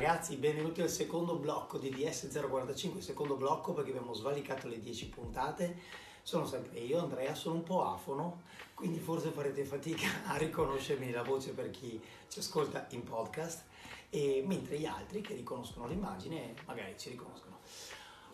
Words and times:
ragazzi, 0.00 0.36
benvenuti 0.36 0.80
al 0.80 0.88
secondo 0.88 1.34
blocco 1.34 1.76
di 1.76 1.90
DS045, 1.90 3.00
secondo 3.00 3.34
blocco 3.34 3.72
perché 3.72 3.90
abbiamo 3.90 4.14
svalicato 4.14 4.68
le 4.68 4.78
10 4.78 5.08
puntate. 5.08 5.76
Sono 6.22 6.46
sempre 6.46 6.78
io, 6.78 7.00
Andrea, 7.00 7.34
sono 7.34 7.56
un 7.56 7.64
po' 7.64 7.84
afono, 7.84 8.42
quindi 8.74 9.00
forse 9.00 9.30
farete 9.30 9.64
fatica 9.64 10.06
a 10.26 10.36
riconoscermi 10.36 11.10
la 11.10 11.24
voce 11.24 11.50
per 11.50 11.70
chi 11.70 12.00
ci 12.28 12.38
ascolta 12.38 12.86
in 12.90 13.02
podcast, 13.02 13.64
e 14.08 14.44
mentre 14.46 14.78
gli 14.78 14.86
altri 14.86 15.20
che 15.20 15.34
riconoscono 15.34 15.88
l'immagine 15.88 16.54
magari 16.64 16.96
ci 16.96 17.10
riconoscono. 17.10 17.47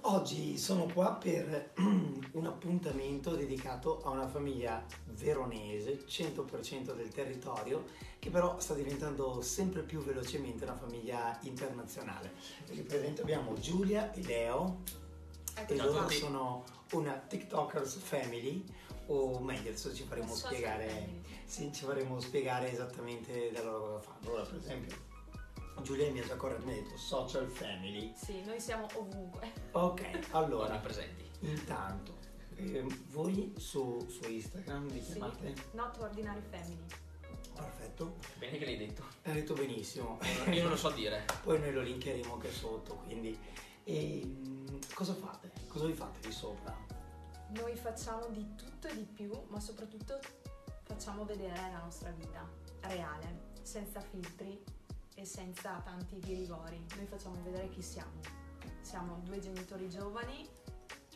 Oggi 0.06 0.58
sono 0.58 0.86
qua 0.92 1.14
per 1.14 1.72
un 1.80 2.46
appuntamento 2.46 3.34
dedicato 3.34 4.02
a 4.02 4.10
una 4.10 4.28
famiglia 4.28 4.84
veronese, 5.06 6.04
100% 6.06 6.94
del 6.94 7.08
territorio, 7.08 7.84
che 8.18 8.28
però 8.28 8.60
sta 8.60 8.74
diventando 8.74 9.40
sempre 9.40 9.80
più 9.80 10.00
velocemente 10.00 10.64
una 10.64 10.76
famiglia 10.76 11.38
internazionale. 11.44 12.32
Perché 12.66 12.82
presente 12.82 13.22
abbiamo 13.22 13.54
Giulia 13.54 14.12
e 14.12 14.22
Leo, 14.24 14.82
e 15.66 15.74
loro 15.76 16.06
sono 16.10 16.64
una 16.92 17.14
TikTokers 17.14 17.96
family, 17.96 18.62
o 19.06 19.38
meglio 19.40 19.70
adesso 19.70 19.94
ci 19.94 20.04
faremo 20.04 20.34
spiegare, 20.34 21.22
sì, 21.46 21.72
ci 21.72 21.86
faremo 21.86 22.20
spiegare 22.20 22.70
esattamente 22.70 23.50
da 23.52 23.62
loro 23.62 23.86
cosa 23.86 24.00
fanno. 24.00 24.18
Allora 24.26 24.42
per 24.42 24.58
esempio 24.58 25.03
Giulia 25.82 26.10
mi 26.10 26.20
ha 26.20 26.24
già 26.26 26.36
correttamente 26.36 26.84
detto 26.84 26.96
social 26.96 27.46
family. 27.48 28.12
Sì, 28.16 28.42
noi 28.44 28.60
siamo 28.60 28.86
ovunque. 28.94 29.52
Ok, 29.72 30.28
allora, 30.30 30.76
presenti. 30.78 31.22
intanto, 31.40 32.16
eh, 32.56 32.84
voi 33.10 33.52
su, 33.58 34.06
su 34.08 34.28
Instagram 34.30 34.88
vi 34.88 35.02
Sì. 35.02 35.12
chiamate? 35.12 35.54
Not 35.72 35.98
ordinary 35.98 36.40
family. 36.50 36.86
Perfetto, 37.54 38.16
Bene 38.38 38.58
che 38.58 38.64
l'hai 38.64 38.76
detto. 38.76 39.04
hai 39.24 39.34
detto 39.34 39.54
benissimo. 39.54 40.18
Io 40.50 40.62
non 40.62 40.70
lo 40.70 40.76
so 40.76 40.90
dire. 40.90 41.24
Poi 41.42 41.58
noi 41.60 41.72
lo 41.72 41.82
linkeremo 41.82 42.34
anche 42.34 42.50
sotto, 42.50 42.94
quindi... 43.06 43.38
E, 43.84 44.22
mm, 44.24 44.78
cosa 44.94 45.14
fate? 45.14 45.50
Cosa 45.68 45.84
vi 45.86 45.92
fate 45.92 46.26
lì 46.26 46.32
sopra? 46.32 46.74
Noi 47.50 47.76
facciamo 47.76 48.26
di 48.28 48.54
tutto 48.56 48.88
e 48.88 48.94
di 48.96 49.04
più, 49.04 49.30
ma 49.48 49.60
soprattutto 49.60 50.18
facciamo 50.84 51.24
vedere 51.24 51.54
la 51.54 51.82
nostra 51.84 52.10
vita 52.10 52.48
reale, 52.80 53.52
senza 53.62 54.00
filtri 54.00 54.62
e 55.14 55.24
senza 55.24 55.80
tanti 55.84 56.18
ghirigori. 56.18 56.84
Noi 56.96 57.06
facciamo 57.06 57.36
vedere 57.42 57.68
chi 57.68 57.82
siamo. 57.82 58.20
Siamo 58.80 59.20
due 59.24 59.38
genitori 59.38 59.88
giovani 59.88 60.46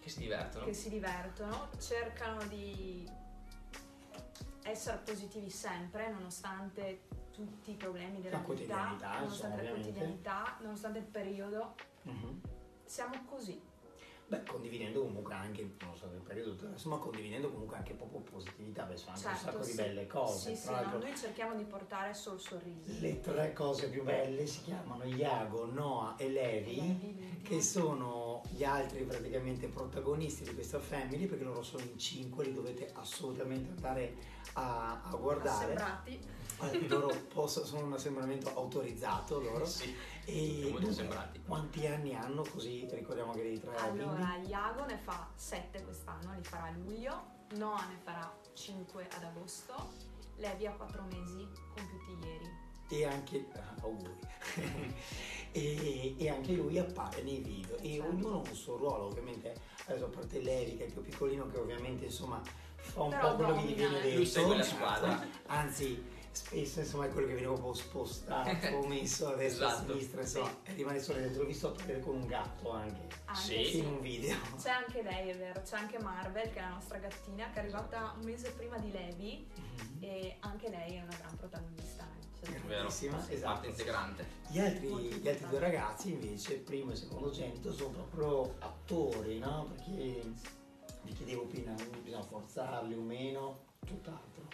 Che 0.01 0.09
si 0.09 0.21
divertono. 0.21 0.65
che 0.65 0.73
si 0.73 0.89
divertono, 0.89 1.69
cercano 1.79 2.43
di 2.47 3.09
essere 4.63 4.99
positivi 4.99 5.51
sempre, 5.51 6.11
nonostante 6.11 7.03
tutti 7.33 7.71
i 7.73 7.75
problemi 7.77 8.21
della 8.21 8.37
La 8.39 8.43
vita, 8.43 8.45
quotidianità, 8.45 9.19
nonostante 9.19 9.25
insomma, 9.25 9.49
la 9.49 9.55
ovviamente. 9.61 9.83
quotidianità, 9.91 10.57
nonostante 10.61 10.99
il 10.99 11.05
periodo. 11.07 11.75
Mhm. 12.03 12.41
Siamo 12.85 13.25
così. 13.25 13.61
Beh, 14.29 14.43
condividendo 14.43 15.01
comunque 15.01 15.33
anche, 15.33 15.63
non 15.81 15.97
so 15.97 16.05
il 16.15 16.21
periodo, 16.21 16.55
ma 16.85 16.99
condividendo 16.99 17.51
comunque 17.51 17.77
anche 17.79 17.95
proprio 17.95 18.21
positività, 18.21 18.83
beh, 18.85 18.97
sono 18.99 19.13
anche 19.15 19.27
un 19.27 19.33
Certo, 19.35 19.51
sacco 19.51 19.65
di 19.65 19.71
sì. 19.71 19.77
belle 19.77 20.07
cose. 20.07 20.55
Sì, 20.55 20.67
sì, 20.67 20.71
no, 20.71 20.99
noi 20.99 21.17
cerchiamo 21.17 21.55
di 21.55 21.65
portare 21.65 22.13
solo 22.13 22.37
sorrisi. 22.37 23.01
le 23.01 23.21
tre 23.21 23.55
cose 23.55 23.89
più 23.89 24.03
belle 24.05 24.47
si 24.47 24.61
chiamano 24.65 25.05
Iago, 25.05 25.65
Noah 25.65 26.17
e 26.19 26.29
Levi. 26.29 26.77
Levi, 26.77 27.41
che 27.43 27.63
sono 27.63 28.43
gli 28.51 28.65
altri 28.65 29.05
praticamente 29.05 29.67
protagonisti 29.69 30.45
di 30.45 30.53
questa 30.53 30.79
family 30.79 31.25
perché 31.25 31.45
loro 31.45 31.63
sono 31.63 31.85
in 31.85 31.99
cinque, 31.99 32.45
li 32.45 32.53
dovete 32.53 32.91
assolutamente 32.93 33.71
andare 33.71 34.15
a, 34.55 35.05
a 35.05 35.17
guardare. 35.17 35.73
Assembrati. 35.75 36.21
Eh, 36.61 36.89
loro 36.89 37.09
possono- 37.33 37.65
sono 37.65 37.87
un 37.87 37.95
assembramento 37.95 38.55
autorizzato 38.55 39.41
loro. 39.41 39.65
Sì. 39.65 39.95
E 40.31 40.35
Sono 40.61 40.71
molto 40.71 40.87
dunque, 40.87 40.89
assembrati. 40.91 41.41
quanti 41.47 41.87
anni 41.87 42.15
hanno 42.15 42.43
così 42.51 42.87
ricordiamo 42.91 43.33
che 43.33 43.43
dei 43.43 43.59
tre 43.61 43.75
Allora, 43.77 44.37
Iago 44.47 44.85
ne 44.85 44.99
fa 44.99 45.27
7 45.35 45.83
quest'anno, 45.83 46.35
li 46.35 46.43
farà 46.45 46.65
a 46.65 46.71
luglio, 46.73 47.25
Noah 47.57 47.87
ne 47.87 47.97
farà 48.05 48.31
5 48.53 49.09
ad 49.17 49.25
agosto, 49.25 49.75
Levi 50.37 50.67
ha 50.67 50.73
4 50.73 51.03
mesi 51.11 51.49
compiuti 51.75 52.27
ieri. 52.27 52.51
e 52.91 53.05
anche 53.07 53.47
ah, 53.55 53.75
auguri 53.83 54.17
e, 55.53 56.15
e 56.19 56.29
anche 56.29 56.53
lui 56.53 56.79
appare 56.79 57.23
nei 57.23 57.39
video 57.39 57.77
e 57.79 57.97
Certo. 57.97 58.09
ognuno 58.09 58.43
ha 58.43 58.49
un 58.49 58.55
suo 58.55 58.77
ruolo 58.77 59.05
ovviamente 59.07 59.55
adesso 59.87 60.05
a 60.05 60.09
parte 60.09 60.41
Levi 60.43 60.77
che 60.77 60.83
è 60.85 60.87
il 60.87 60.93
più 60.93 61.03
piccolino 61.03 61.47
che 61.49 61.57
ovviamente 61.59 62.05
insomma 62.05 62.41
fa 62.77 63.03
un 63.03 63.11
Però 63.11 63.31
po' 63.31 63.37
quello 63.37 63.55
che 63.55 63.63
gli 63.67 63.75
viene 63.75 64.01
detto 64.01 64.17
Lui 64.17 64.27
segue 64.27 64.57
la 64.57 64.63
squadra. 64.63 65.27
anzi 65.47 66.17
spesso 66.39 66.81
insomma 66.81 67.07
è 67.07 67.11
quello 67.11 67.27
che 67.27 67.35
viene 67.35 67.49
un 67.49 67.61
po' 67.61 67.73
spostato 67.73 68.87
messo 68.87 69.29
a 69.29 69.35
destra 69.35 69.67
e 69.67 69.69
a 69.71 69.73
Esatto. 69.75 69.93
sinistra 69.93 70.21
insomma 70.21 70.57
e 70.65 70.73
rimane 70.75 71.01
solo 71.01 71.19
dentro 71.19 71.43
l'ho 71.43 71.49
visto 71.49 71.69
apparire 71.69 72.01
con 72.01 72.15
un 72.17 72.27
gatto 72.27 72.71
anche 72.71 73.07
Anche 73.27 73.41
Sì. 73.65 73.79
in 73.79 73.87
un 73.87 74.01
video 74.01 74.37
C'è 74.61 74.71
anche 74.71 75.03
lei, 75.03 75.29
è 75.31 75.37
vero, 75.37 75.61
c'è 75.63 75.77
anche 75.77 75.99
Marvel 75.99 76.51
che 76.51 76.59
è 76.59 76.63
la 76.63 76.69
nostra 76.69 76.99
gattina 76.99 77.51
che 77.51 77.57
è 77.57 77.63
arrivata 77.63 78.15
un 78.17 78.25
mese 78.25 78.51
prima 78.53 78.79
di 78.79 78.91
Levi 78.91 79.47
e 80.01 80.37
anche 80.41 80.69
lei 80.69 80.95
è 80.97 81.03
una 81.03 81.17
gran 81.19 81.37
protagonista. 81.37 82.05
eh. 82.05 82.27
Cioè, 82.47 82.55
Vero. 82.61 82.67
Bravissima, 82.67 83.17
Parte 83.17 83.35
esatto. 83.35 83.67
integrante. 83.67 84.27
Gli 84.49 84.61
altri, 84.61 84.87
gli 84.89 85.29
altri 85.29 85.49
due 85.49 85.59
ragazzi 85.59 86.13
invece, 86.13 86.55
primo 86.59 86.93
e 86.93 86.97
secondo 86.97 87.31
genito, 87.31 87.73
sono 87.73 87.91
proprio 87.91 88.55
attori, 88.61 89.39
no? 89.41 89.67
Perché 89.75 90.23
vi 91.03 91.13
chiedevo 91.13 91.47
prima, 91.47 91.75
bisogna 92.01 92.23
forzarli 92.23 92.95
o 92.95 93.01
meno, 93.01 93.59
tutt'altro. 93.85 94.47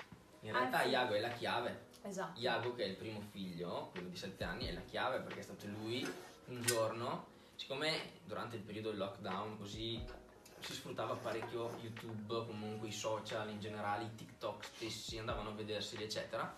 In 0.45 0.53
realtà 0.53 0.79
Anzi- 0.79 0.91
Iago 0.91 1.15
è 1.15 1.21
la 1.21 1.31
chiave. 1.31 1.87
Esatto. 2.03 2.39
Iago, 2.39 2.75
che 2.75 2.85
è 2.85 2.87
il 2.87 2.97
primo 2.97 3.21
figlio, 3.31 3.89
quello 3.93 4.09
di 4.09 4.17
7 4.17 4.45
anni, 4.45 4.67
è 4.67 4.73
la 4.73 4.83
chiave 4.83 5.21
perché 5.21 5.41
è 5.41 5.43
stato 5.43 5.67
lui 5.67 6.07
un 6.47 6.61
giorno, 6.61 7.27
siccome 7.55 8.13
durante 8.25 8.57
il 8.57 8.63
periodo 8.63 8.91
del 8.91 8.99
lockdown 8.99 9.57
così 9.57 10.05
si 10.61 10.73
sfruttava 10.75 11.15
parecchio 11.15 11.77
YouTube, 11.81 12.47
comunque 12.47 12.89
i 12.89 12.93
social 12.93 13.49
in 13.49 13.59
generale, 13.59 14.05
i 14.05 14.15
TikTok 14.15 14.65
stessi 14.65 15.19
andavano 15.19 15.51
a 15.51 15.53
vedersi 15.53 15.97
eccetera. 16.03 16.55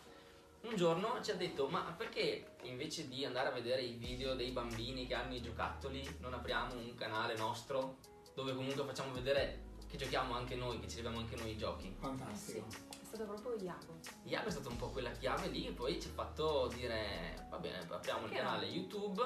Un 0.63 0.75
giorno 0.75 1.23
ci 1.23 1.31
ha 1.31 1.37
detto 1.37 1.69
ma 1.69 1.95
perché 1.97 2.57
invece 2.63 3.07
di 3.07 3.25
andare 3.25 3.49
a 3.49 3.53
vedere 3.53 3.83
i 3.83 3.93
video 3.93 4.35
dei 4.35 4.51
bambini 4.51 5.07
che 5.07 5.15
hanno 5.15 5.35
i 5.35 5.43
giocattoli 5.43 6.17
non 6.21 6.35
apriamo 6.35 6.75
un 6.75 6.95
canale 6.97 7.37
nostro 7.37 7.99
dove 8.35 8.53
comunque 8.53 8.85
facciamo 8.85 9.13
vedere 9.13 9.63
che 9.89 9.97
giochiamo 9.97 10.35
anche 10.35 10.57
noi, 10.57 10.81
che 10.81 10.89
ci 10.89 10.97
leviamo 10.97 11.19
anche 11.19 11.37
noi 11.37 11.53
i 11.53 11.57
giochi. 11.57 11.87
Sì, 11.87 11.97
Fantastico. 12.01 12.67
è 12.69 12.96
stato 13.17 13.33
proprio 13.33 13.65
Iago. 13.65 13.99
Iago 14.25 14.49
è 14.49 14.51
stato 14.51 14.69
un 14.69 14.77
po' 14.77 14.91
quella 14.91 15.11
chiave 15.13 15.49
lì 15.49 15.67
e 15.67 15.73
poi 15.73 16.01
ci 16.01 16.09
ha 16.09 16.13
fatto 16.13 16.71
dire 16.75 17.47
va 17.49 17.59
bene 17.59 17.79
apriamo 17.79 18.27
il 18.27 18.33
canale 18.33 18.67
YouTube 18.67 19.23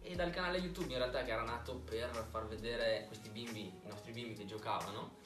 e 0.00 0.14
dal 0.14 0.30
canale 0.30 0.58
YouTube 0.58 0.92
in 0.92 0.98
realtà 0.98 1.24
che 1.24 1.32
era 1.32 1.42
nato 1.42 1.78
per 1.80 2.26
far 2.30 2.46
vedere 2.46 3.04
questi 3.08 3.28
bimbi, 3.28 3.66
i 3.82 3.88
nostri 3.88 4.12
bimbi 4.12 4.34
che 4.34 4.44
giocavano 4.44 5.16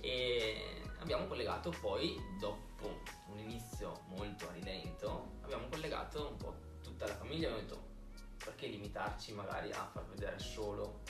e 0.00 0.82
abbiamo 1.00 1.26
collegato 1.26 1.70
poi 1.80 2.18
dopo 2.40 3.00
un 3.28 3.38
inizio 3.38 4.00
molto 4.08 4.48
a 4.48 4.52
rilento 4.52 5.32
abbiamo 5.42 5.68
collegato 5.68 6.28
un 6.30 6.36
po' 6.36 6.54
tutta 6.82 7.06
la 7.06 7.14
famiglia 7.14 7.48
e 7.48 7.50
abbiamo 7.50 7.68
detto 7.68 7.90
perché 8.42 8.66
limitarci 8.66 9.32
magari 9.34 9.70
a 9.70 9.88
far 9.92 10.06
vedere 10.06 10.38
solo 10.38 11.00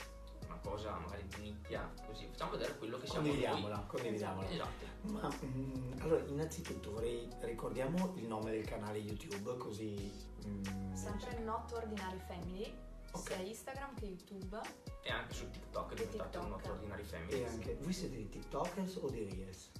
una 0.53 0.59
cosa 0.61 0.97
magari 0.99 1.27
di 1.27 1.41
nicchia 1.41 1.91
così 2.05 2.27
facciamo 2.27 2.51
vedere 2.51 2.77
quello 2.77 2.97
che 2.97 3.07
siamo 3.07 3.27
noi 3.27 3.35
Condividiamola, 3.37 3.79
condividiamola. 3.87 4.49
esatto 4.49 4.85
Ma 5.01 5.29
mm, 5.43 5.91
allora, 6.01 6.23
innanzitutto 6.27 6.91
vorrei 6.91 7.27
ricordiamo 7.41 8.13
il 8.17 8.25
nome 8.27 8.51
del 8.51 8.65
canale 8.65 8.97
YouTube 8.99 9.57
così... 9.57 10.11
mm, 10.47 10.93
Sempre 10.93 11.39
Not 11.39 11.71
Ordinary 11.73 12.19
Family, 12.27 12.73
Ok. 13.11 13.27
sia 13.27 13.37
Instagram 13.37 13.95
che 13.95 14.05
YouTube. 14.05 14.59
e 15.03 15.11
anche 15.11 15.33
su 15.33 15.49
TikTok 15.49 15.91
è 15.91 15.95
diventato 15.95 16.29
TikTok. 16.29 16.47
nostro 16.49 16.71
ordinary 16.73 17.03
family 17.03 17.41
E 17.41 17.45
anche, 17.47 17.75
voi 17.81 17.93
siete 17.93 18.15
dei 18.15 18.29
TikTokers 18.29 18.95
o 19.01 19.09
dei 19.09 19.29
Reels? 19.29 19.71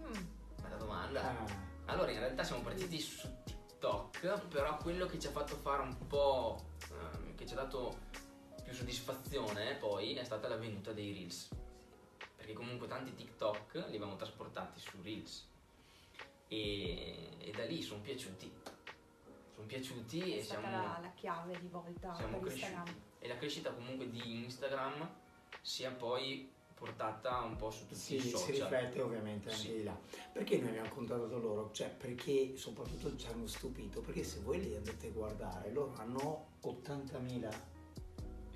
Mm, 0.00 0.12
bella 0.62 0.76
domanda 0.76 1.20
Ah, 1.22 1.44
allora 1.86 2.10
in 2.10 2.18
realtà 2.18 2.42
siamo 2.44 2.62
partiti 2.62 2.98
su 3.00 3.28
TikTok 3.44 4.46
però 4.48 4.76
quello 4.78 5.06
che 5.06 5.18
ci 5.18 5.26
ha 5.26 5.30
fatto 5.30 5.56
fare 5.56 5.82
un 5.82 5.96
po' 6.06 6.64
ehm, 6.90 7.34
che 7.34 7.46
ci 7.46 7.52
ha 7.52 7.56
dato 7.56 7.98
più 8.66 8.74
soddisfazione 8.74 9.76
poi 9.76 10.14
è 10.14 10.24
stata 10.24 10.48
la 10.48 10.56
venuta 10.56 10.92
dei 10.92 11.12
Reels 11.12 11.48
perché 12.36 12.52
comunque 12.52 12.88
tanti 12.88 13.14
TikTok 13.14 13.74
li 13.74 13.94
abbiamo 13.94 14.16
trasportati 14.16 14.80
su 14.80 15.00
Reels 15.02 15.48
e, 16.48 17.28
e 17.38 17.50
da 17.52 17.64
lì 17.64 17.80
sono 17.80 18.00
piaciuti 18.00 18.52
sono 19.54 19.66
piaciuti 19.68 20.32
è 20.32 20.38
e 20.38 20.42
stata 20.42 20.60
siamo, 20.68 20.76
la, 20.82 20.98
la 21.00 21.12
chiave 21.14 21.58
di 21.60 21.68
volta 21.68 22.12
siamo 22.14 22.38
per 22.38 22.48
cresciuti 22.48 22.72
Instagram. 22.72 23.00
e 23.20 23.28
la 23.28 23.36
crescita 23.36 23.72
comunque 23.72 24.10
di 24.10 24.44
Instagram 24.44 25.10
si 25.62 25.84
è 25.84 25.92
poi 25.92 26.52
portata 26.74 27.40
un 27.42 27.56
po' 27.56 27.70
su 27.70 27.86
tutti 27.86 27.94
si, 27.94 28.16
i 28.16 28.20
si 28.20 28.28
social 28.30 28.68
riflette 28.68 29.00
ovviamente 29.00 29.48
anche 29.48 29.60
Sì. 29.62 29.72
di 29.76 29.84
là. 29.84 29.98
Perché 30.32 30.58
noi 30.58 30.68
abbiamo 30.68 30.90
contattato 30.90 31.38
loro? 31.38 31.70
Cioè, 31.72 31.88
perché 31.88 32.54
soprattutto 32.58 33.16
ci 33.16 33.26
hanno 33.28 33.46
stupito? 33.46 34.02
Perché 34.02 34.22
se 34.22 34.40
voi 34.40 34.60
li 34.60 34.76
andate 34.76 35.06
a 35.06 35.10
guardare, 35.10 35.72
loro 35.72 35.94
hanno 35.96 36.58
80.000 36.62 37.75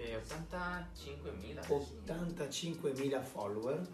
e 0.01 0.19
85.000 0.19 1.67
85.000 1.67 3.23
follower 3.23 3.87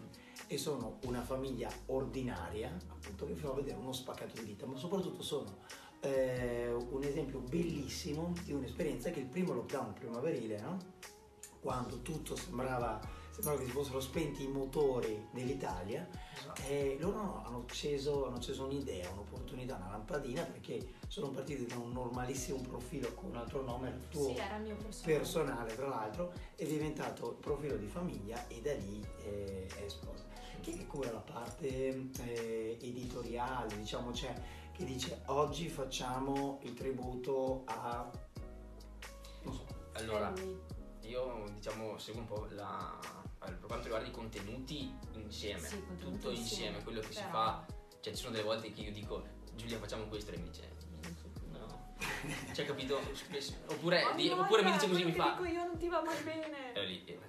e 0.47 0.57
sono 0.57 0.99
una 1.03 1.21
famiglia 1.21 1.69
ordinaria, 1.87 2.75
appunto, 2.89 3.25
che 3.25 3.33
vi 3.33 3.39
fa 3.39 3.51
vedere 3.51 3.77
uno 3.77 3.91
spaccato 3.91 4.39
di 4.39 4.45
vita, 4.45 4.65
ma 4.65 4.77
soprattutto 4.77 5.21
sono 5.21 5.57
eh, 5.99 6.71
un 6.71 7.03
esempio 7.03 7.39
bellissimo 7.39 8.33
di 8.43 8.53
un'esperienza 8.53 9.09
che 9.09 9.19
il 9.19 9.25
primo 9.25 9.53
lockdown 9.53 9.93
primaverile, 9.93 10.59
no? 10.59 10.77
quando 11.59 12.01
tutto 12.01 12.35
sembrava, 12.35 12.99
sembrava 13.37 13.59
che 13.59 13.65
si 13.65 13.71
fossero 13.71 13.99
spenti 13.99 14.43
i 14.43 14.47
motori 14.47 15.27
dell'Italia, 15.31 16.07
Esatto. 16.33 16.61
e 16.67 16.97
loro 16.99 17.43
hanno 17.45 17.63
acceso, 17.67 18.25
hanno 18.25 18.37
acceso 18.37 18.65
un'idea, 18.65 19.09
un'opportunità, 19.11 19.75
una 19.75 19.89
lampadina 19.91 20.43
perché 20.43 20.95
sono 21.07 21.29
partiti 21.29 21.65
da 21.65 21.77
un 21.77 21.91
normalissimo 21.91 22.59
profilo 22.61 23.13
con 23.13 23.29
un 23.29 23.37
altro 23.37 23.61
nome, 23.63 23.89
il 23.89 24.07
tuo 24.09 24.29
Sì, 24.29 24.35
era 24.37 24.55
il 24.57 24.63
mio 24.63 24.75
personale. 24.75 25.17
personale 25.17 25.75
tra 25.75 25.87
l'altro, 25.87 26.33
è 26.55 26.65
diventato 26.65 27.29
il 27.31 27.35
profilo 27.37 27.75
di 27.77 27.87
famiglia 27.87 28.47
e 28.47 28.59
da 28.61 28.73
lì 28.73 29.05
eh, 29.23 29.67
è 29.75 29.83
esploso. 29.83 30.25
Chi 30.61 30.71
è 30.73 30.77
che 30.77 30.87
cura 30.87 31.11
la 31.11 31.19
parte 31.19 32.09
eh, 32.19 32.77
editoriale, 32.81 33.77
diciamo, 33.77 34.11
cioè, 34.13 34.33
che 34.73 34.83
dice 34.83 35.21
oggi 35.27 35.69
facciamo 35.69 36.59
il 36.63 36.73
tributo 36.73 37.61
a... 37.65 38.09
non 39.43 39.53
so, 39.53 39.65
Allora, 39.93 40.33
io 41.03 41.43
diciamo 41.53 41.97
seguo 41.97 42.21
un 42.21 42.27
po' 42.27 42.47
la. 42.49 42.99
Per 43.51 43.65
quanto 43.67 43.83
riguarda 43.85 44.07
i 44.07 44.11
contenuti 44.11 44.93
insieme, 45.13 45.59
Sì, 45.59 45.79
contenuti 45.85 46.15
tutto 46.17 46.29
insieme, 46.31 46.39
insieme, 46.39 46.83
quello 46.83 46.99
che 47.01 47.07
si 47.13 47.21
però- 47.21 47.29
fa. 47.31 47.65
Cioè, 48.01 48.13
ci 48.13 48.19
sono 48.21 48.31
delle 48.31 48.43
volte 48.43 48.71
che 48.71 48.81
io 48.81 48.91
dico, 48.91 49.25
Giulia, 49.55 49.77
facciamo 49.79 50.05
questo 50.07 50.31
e 50.31 50.37
mi 50.37 50.49
dice. 50.49 50.75
No. 51.51 51.95
Cioè, 52.53 52.65
capito? 52.65 52.99
Spesso- 53.13 53.55
Oppure, 53.67 54.03
Ogni 54.05 54.23
di- 54.23 54.29
oppure 54.29 54.63
mi 54.63 54.71
dice 54.71 54.87
così, 54.87 55.03
mi 55.05 55.11
fa. 55.13 55.31
dico 55.31 55.45
io 55.45 55.65
non 55.65 55.77
ti 55.77 55.87
va 55.87 56.01
mai 56.01 56.21
bene. 56.23 56.73
E 56.73 56.85
lì, 56.85 57.03
eh, 57.05 57.19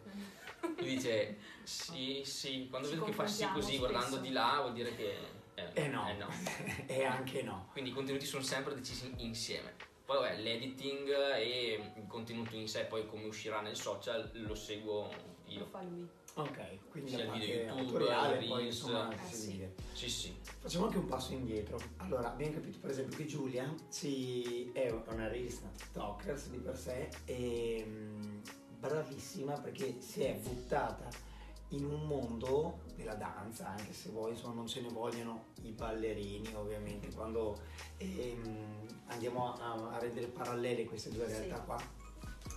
mi 0.83 0.87
dice 0.95 1.39
sì, 1.63 2.23
sì, 2.25 2.67
quando 2.69 2.89
Ci 2.89 2.95
vedo 2.95 3.07
che 3.07 3.13
fa 3.13 3.27
sì 3.27 3.47
così 3.53 3.79
guardando 3.79 4.07
spesso. 4.07 4.23
di 4.23 4.31
là 4.33 4.59
vuol 4.61 4.73
dire 4.73 4.95
che 4.95 5.17
eh, 5.55 5.71
eh 5.75 5.89
no, 5.89 6.09
eh 6.09 6.15
no. 6.15 6.29
e 6.87 7.05
anche 7.05 7.43
no. 7.43 7.69
Quindi 7.73 7.91
i 7.91 7.93
contenuti 7.93 8.27
sono 8.27 8.43
sempre 8.43 8.75
decisi 8.75 9.13
insieme. 9.19 9.75
Poi 10.05 10.17
vabbè, 10.19 10.37
l'editing 10.39 11.09
e 11.37 11.93
il 11.97 12.07
contenuto 12.07 12.57
in 12.57 12.67
sé, 12.69 12.85
poi 12.85 13.07
come 13.07 13.25
uscirà 13.27 13.61
nel 13.61 13.77
social, 13.77 14.31
lo 14.35 14.55
seguo 14.55 15.11
Lo 15.55 15.59
io. 15.61 15.67
fa 15.67 15.83
lui. 15.83 16.09
Ok, 16.35 16.89
quindi 16.91 17.11
Sia 17.11 17.19
la 17.19 17.25
il 17.25 17.31
parte 17.31 17.47
video 17.47 17.57
YouTube, 17.63 18.39
il 18.43 18.49
poi 18.49 18.67
insomma 18.67 19.09
Eh, 19.13 19.33
sì. 19.35 19.69
Sì, 19.93 20.09
sì. 20.09 20.37
Facciamo 20.59 20.85
anche 20.87 20.99
un 20.99 21.07
passo 21.07 21.33
indietro. 21.33 21.79
Allora, 21.97 22.33
abbiamo 22.33 22.53
capito 22.55 22.79
per 22.79 22.91
esempio 22.91 23.17
che 23.17 23.27
Giulia 23.27 23.75
si- 23.89 24.71
è 24.73 24.91
una 24.91 25.27
realista 25.29 25.69
TikToker 25.77 26.41
di 26.51 26.59
per 26.59 26.77
sé 26.79 27.09
e 27.25 27.85
mm, 27.87 28.39
bravissima 28.79 29.53
perché 29.55 30.01
si 30.01 30.23
è 30.23 30.35
buttata 30.35 31.09
in 31.73 31.85
un 31.85 32.07
mondo 32.07 32.81
della 32.95 33.15
danza, 33.15 33.69
anche 33.69 33.93
se 33.93 34.09
voi 34.11 34.31
insomma 34.31 34.55
non 34.55 34.67
ce 34.69 34.81
ne 34.81 34.89
vogliono 34.89 35.47
i 35.63 35.73
ballerini 35.73 36.55
ovviamente, 36.55 37.13
quando 37.13 37.61
ehm, 37.99 38.87
andiamo 39.09 39.53
a, 39.55 39.73
a 39.75 39.99
rendere 39.99 40.29
parallele 40.29 40.85
queste 40.85 41.11
due 41.11 41.29
Sì. 41.29 41.33
realtà 41.37 41.61
qua, 41.63 41.77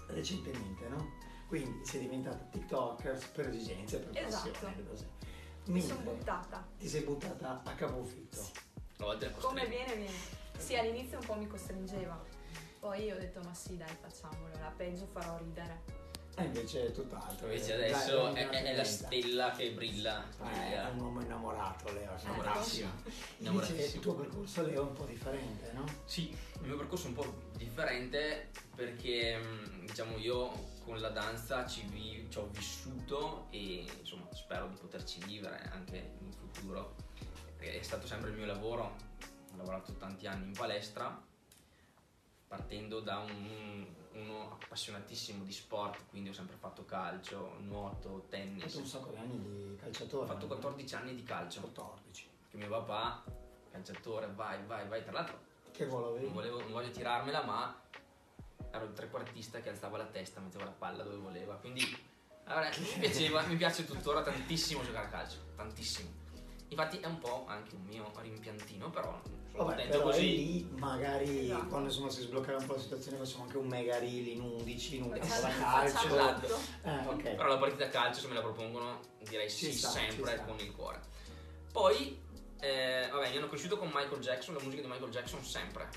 recentemente, 0.08 0.88
no? 0.88 1.10
Quindi 1.52 1.86
si 1.86 1.98
è 1.98 2.00
diventata 2.00 2.38
TikToker 2.50 3.30
per 3.34 3.50
esigenze, 3.50 3.98
per 4.00 4.24
Esatto. 4.24 4.52
passione, 4.52 4.76
le 4.78 4.88
cose. 4.88 5.10
Mi 5.66 5.82
sono 5.82 6.00
buttata. 6.00 6.66
ti 6.78 6.88
sei 6.88 7.02
buttata 7.02 7.62
a 7.66 7.74
capofitto. 7.74 8.38
È 8.96 9.32
Come 9.32 9.68
viene, 9.68 9.96
viene. 9.98 10.16
Sì, 10.58 10.78
all'inizio 10.78 11.18
un 11.20 11.26
po' 11.26 11.34
mi 11.36 11.48
costringeva. 11.48 12.18
Poi 12.80 13.12
ho 13.12 13.18
detto, 13.18 13.42
ma 13.42 13.54
sì, 13.54 13.76
dai, 13.76 13.94
facciamolo. 14.00 14.54
La 14.62 14.72
peggio 14.74 15.06
farò 15.12 15.38
ridere. 15.40 15.82
E 16.38 16.44
invece 16.46 16.88
è 16.88 16.92
tutt'altro. 16.94 17.48
Invece 17.48 17.76
Dai, 17.78 17.92
adesso 17.92 18.32
dai, 18.32 18.44
è, 18.46 18.50
dai, 18.50 18.64
è 18.68 18.76
la 18.78 18.84
stella 18.86 19.52
che 19.52 19.72
brilla. 19.74 20.24
Eh, 20.54 20.74
È 20.76 20.90
un 20.92 21.00
uomo 21.02 21.20
innamorato, 21.20 21.92
Leo. 21.92 22.18
sei 22.18 22.30
Innamoratissimo. 22.30 22.90
Invece 23.40 23.74
il 23.76 24.00
tuo 24.00 24.14
percorso, 24.14 24.62
Leo, 24.66 24.86
è 24.86 24.88
un 24.88 24.94
po' 24.94 25.04
differente, 25.04 25.72
no? 25.74 25.84
Sì, 26.06 26.30
il 26.30 26.62
mio 26.68 26.78
percorso 26.78 27.08
è 27.08 27.10
un 27.10 27.16
po' 27.16 27.34
differente 27.58 28.52
perché 28.74 29.38
mm, 29.38 29.86
diciamo 29.88 30.16
io 30.16 30.71
con 30.92 31.00
la 31.00 31.08
danza 31.10 31.66
ci, 31.66 31.84
vi- 31.88 32.28
ci 32.30 32.38
ho 32.38 32.48
vissuto 32.52 33.48
e 33.50 33.86
insomma 34.00 34.28
spero 34.34 34.68
di 34.68 34.76
poterci 34.76 35.24
vivere 35.24 35.70
anche 35.72 36.16
in 36.20 36.34
futuro. 36.34 36.96
È 37.58 37.82
stato 37.82 38.06
sempre 38.08 38.30
il 38.32 38.36
mio 38.36 38.46
lavoro, 38.46 38.84
ho 39.54 39.56
lavorato 39.56 39.94
tanti 39.94 40.28
anni 40.28 40.48
in 40.48 40.52
palestra 40.52 41.18
partendo 42.46 43.00
da 43.00 43.20
un- 43.20 43.88
uno 44.16 44.58
appassionatissimo 44.62 45.46
di 45.46 45.54
sport, 45.54 46.10
quindi 46.10 46.28
ho 46.28 46.34
sempre 46.34 46.58
fatto 46.58 46.84
calcio, 46.84 47.56
nuoto, 47.62 48.26
tennis. 48.28 48.64
fatto 48.66 48.80
un 48.80 48.86
sacco 48.86 49.10
di 49.12 49.16
anni 49.16 49.40
di 49.40 49.72
Ho 49.72 49.76
calciatore. 49.78 50.28
fatto 50.28 50.42
no? 50.42 50.56
14 50.56 50.96
anni 50.96 51.16
di 51.16 51.24
calcio, 51.24 51.62
14. 51.62 52.28
che 52.50 52.58
mio 52.58 52.68
papà, 52.68 53.24
calciatore, 53.72 54.28
vai, 54.36 54.62
vai, 54.66 54.86
vai, 54.90 55.02
tra 55.04 55.14
l'altro 55.14 55.40
Che 55.72 55.86
ruolo 55.86 56.10
avevi? 56.10 56.26
non, 56.26 56.34
volevo, 56.34 56.60
non 56.60 56.72
voglio 56.74 56.90
tirarmela, 56.92 57.44
ma 57.46 57.80
ero 58.72 58.86
il 58.86 58.94
trequartista 58.94 59.60
che 59.60 59.70
alzava 59.70 59.98
la 59.98 60.06
testa, 60.06 60.40
metteva 60.40 60.64
la 60.66 60.72
palla 60.72 61.04
dove 61.04 61.18
voleva. 61.18 61.56
Quindi 61.56 61.82
allora, 62.46 62.70
mi 62.78 63.00
piaceva, 63.00 63.42
mi 63.44 63.56
piace 63.56 63.86
tuttora 63.86 64.22
tantissimo 64.24 64.84
giocare 64.84 65.06
a 65.06 65.10
calcio, 65.10 65.38
tantissimo. 65.56 66.20
Infatti 66.70 67.00
è 67.00 67.06
un 67.06 67.20
po' 67.20 67.46
anche 67.48 67.76
un 67.76 67.84
mio 67.84 68.10
rimpiantino, 68.22 68.90
però 68.90 69.20
sono 69.52 69.66
Vabbè, 69.66 69.66
contento 69.76 69.98
però 69.98 70.04
così. 70.10 70.36
lì 70.38 70.70
magari 70.78 71.44
Esatto. 71.46 71.68
quando 71.68 71.90
insomma 71.90 72.10
si 72.10 72.22
sbloccava 72.22 72.60
un 72.60 72.66
po' 72.66 72.74
la 72.76 72.80
situazione 72.80 73.18
facciamo 73.18 73.44
anche 73.44 73.58
un 73.58 73.68
mega 73.68 74.00
reel 74.00 74.28
in 74.28 74.40
11, 74.42 74.96
in 74.96 75.04
un 75.04 75.10
campo 75.10 75.28
da 75.42 75.50
calcio. 75.50 76.08
Esatto. 76.08 76.60
Eh, 76.84 77.08
ok. 77.08 77.22
Però 77.36 77.48
la 77.48 77.58
partita 77.58 77.86
a 77.86 77.90
calcio 77.90 78.22
se 78.22 78.28
me 78.30 78.36
la 78.36 78.42
propongono 78.42 79.02
direi 79.20 79.50
Ci 79.50 79.66
sì 79.66 79.74
sta, 79.74 79.90
sempre 79.90 80.34
sta. 80.36 80.44
con 80.46 80.58
il 80.60 80.72
cuore. 80.74 81.02
Poi, 81.74 82.22
eh, 82.62 83.10
vabbè, 83.12 83.28
io 83.28 83.40
hanno 83.40 83.48
cresciuto 83.50 83.78
con 83.78 83.90
Michael 83.94 84.22
Jackson, 84.22 84.56
la 84.56 84.62
musica 84.62 84.82
di 84.82 84.88
Michael 84.88 85.12
Jackson 85.12 85.44
sempre. 85.44 85.90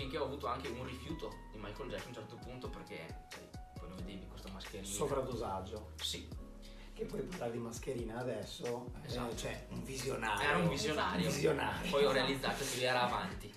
Finché 0.00 0.16
ho 0.16 0.24
avuto 0.24 0.46
anche 0.46 0.68
un 0.68 0.86
rifiuto 0.86 1.28
di 1.52 1.58
Michael 1.58 1.90
Jackson 1.90 2.06
a 2.06 2.08
un 2.08 2.14
certo 2.14 2.36
punto 2.36 2.68
perché, 2.70 3.26
sai, 3.28 3.46
poi 3.78 3.88
lo 3.90 3.94
vedevi 3.96 4.26
questa 4.28 4.50
mascherina. 4.50 4.88
Sovradosaggio. 4.90 5.92
Sì, 6.00 6.26
Che 6.94 7.04
poi 7.04 7.20
parlare 7.22 7.52
di 7.52 7.58
mascherina 7.58 8.18
adesso, 8.18 8.86
eh, 9.02 9.06
Esatto. 9.06 9.36
cioè 9.36 9.66
un 9.70 9.84
visionario. 9.84 10.48
era 10.48 10.56
un 10.58 10.68
visionario. 10.68 11.26
Un 11.28 11.32
visionario. 11.34 11.90
Poi 11.90 12.04
ho 12.04 12.12
realizzato 12.12 12.64
che 12.64 12.74
lui 12.76 12.84
era 12.84 13.02
avanti. 13.02 13.54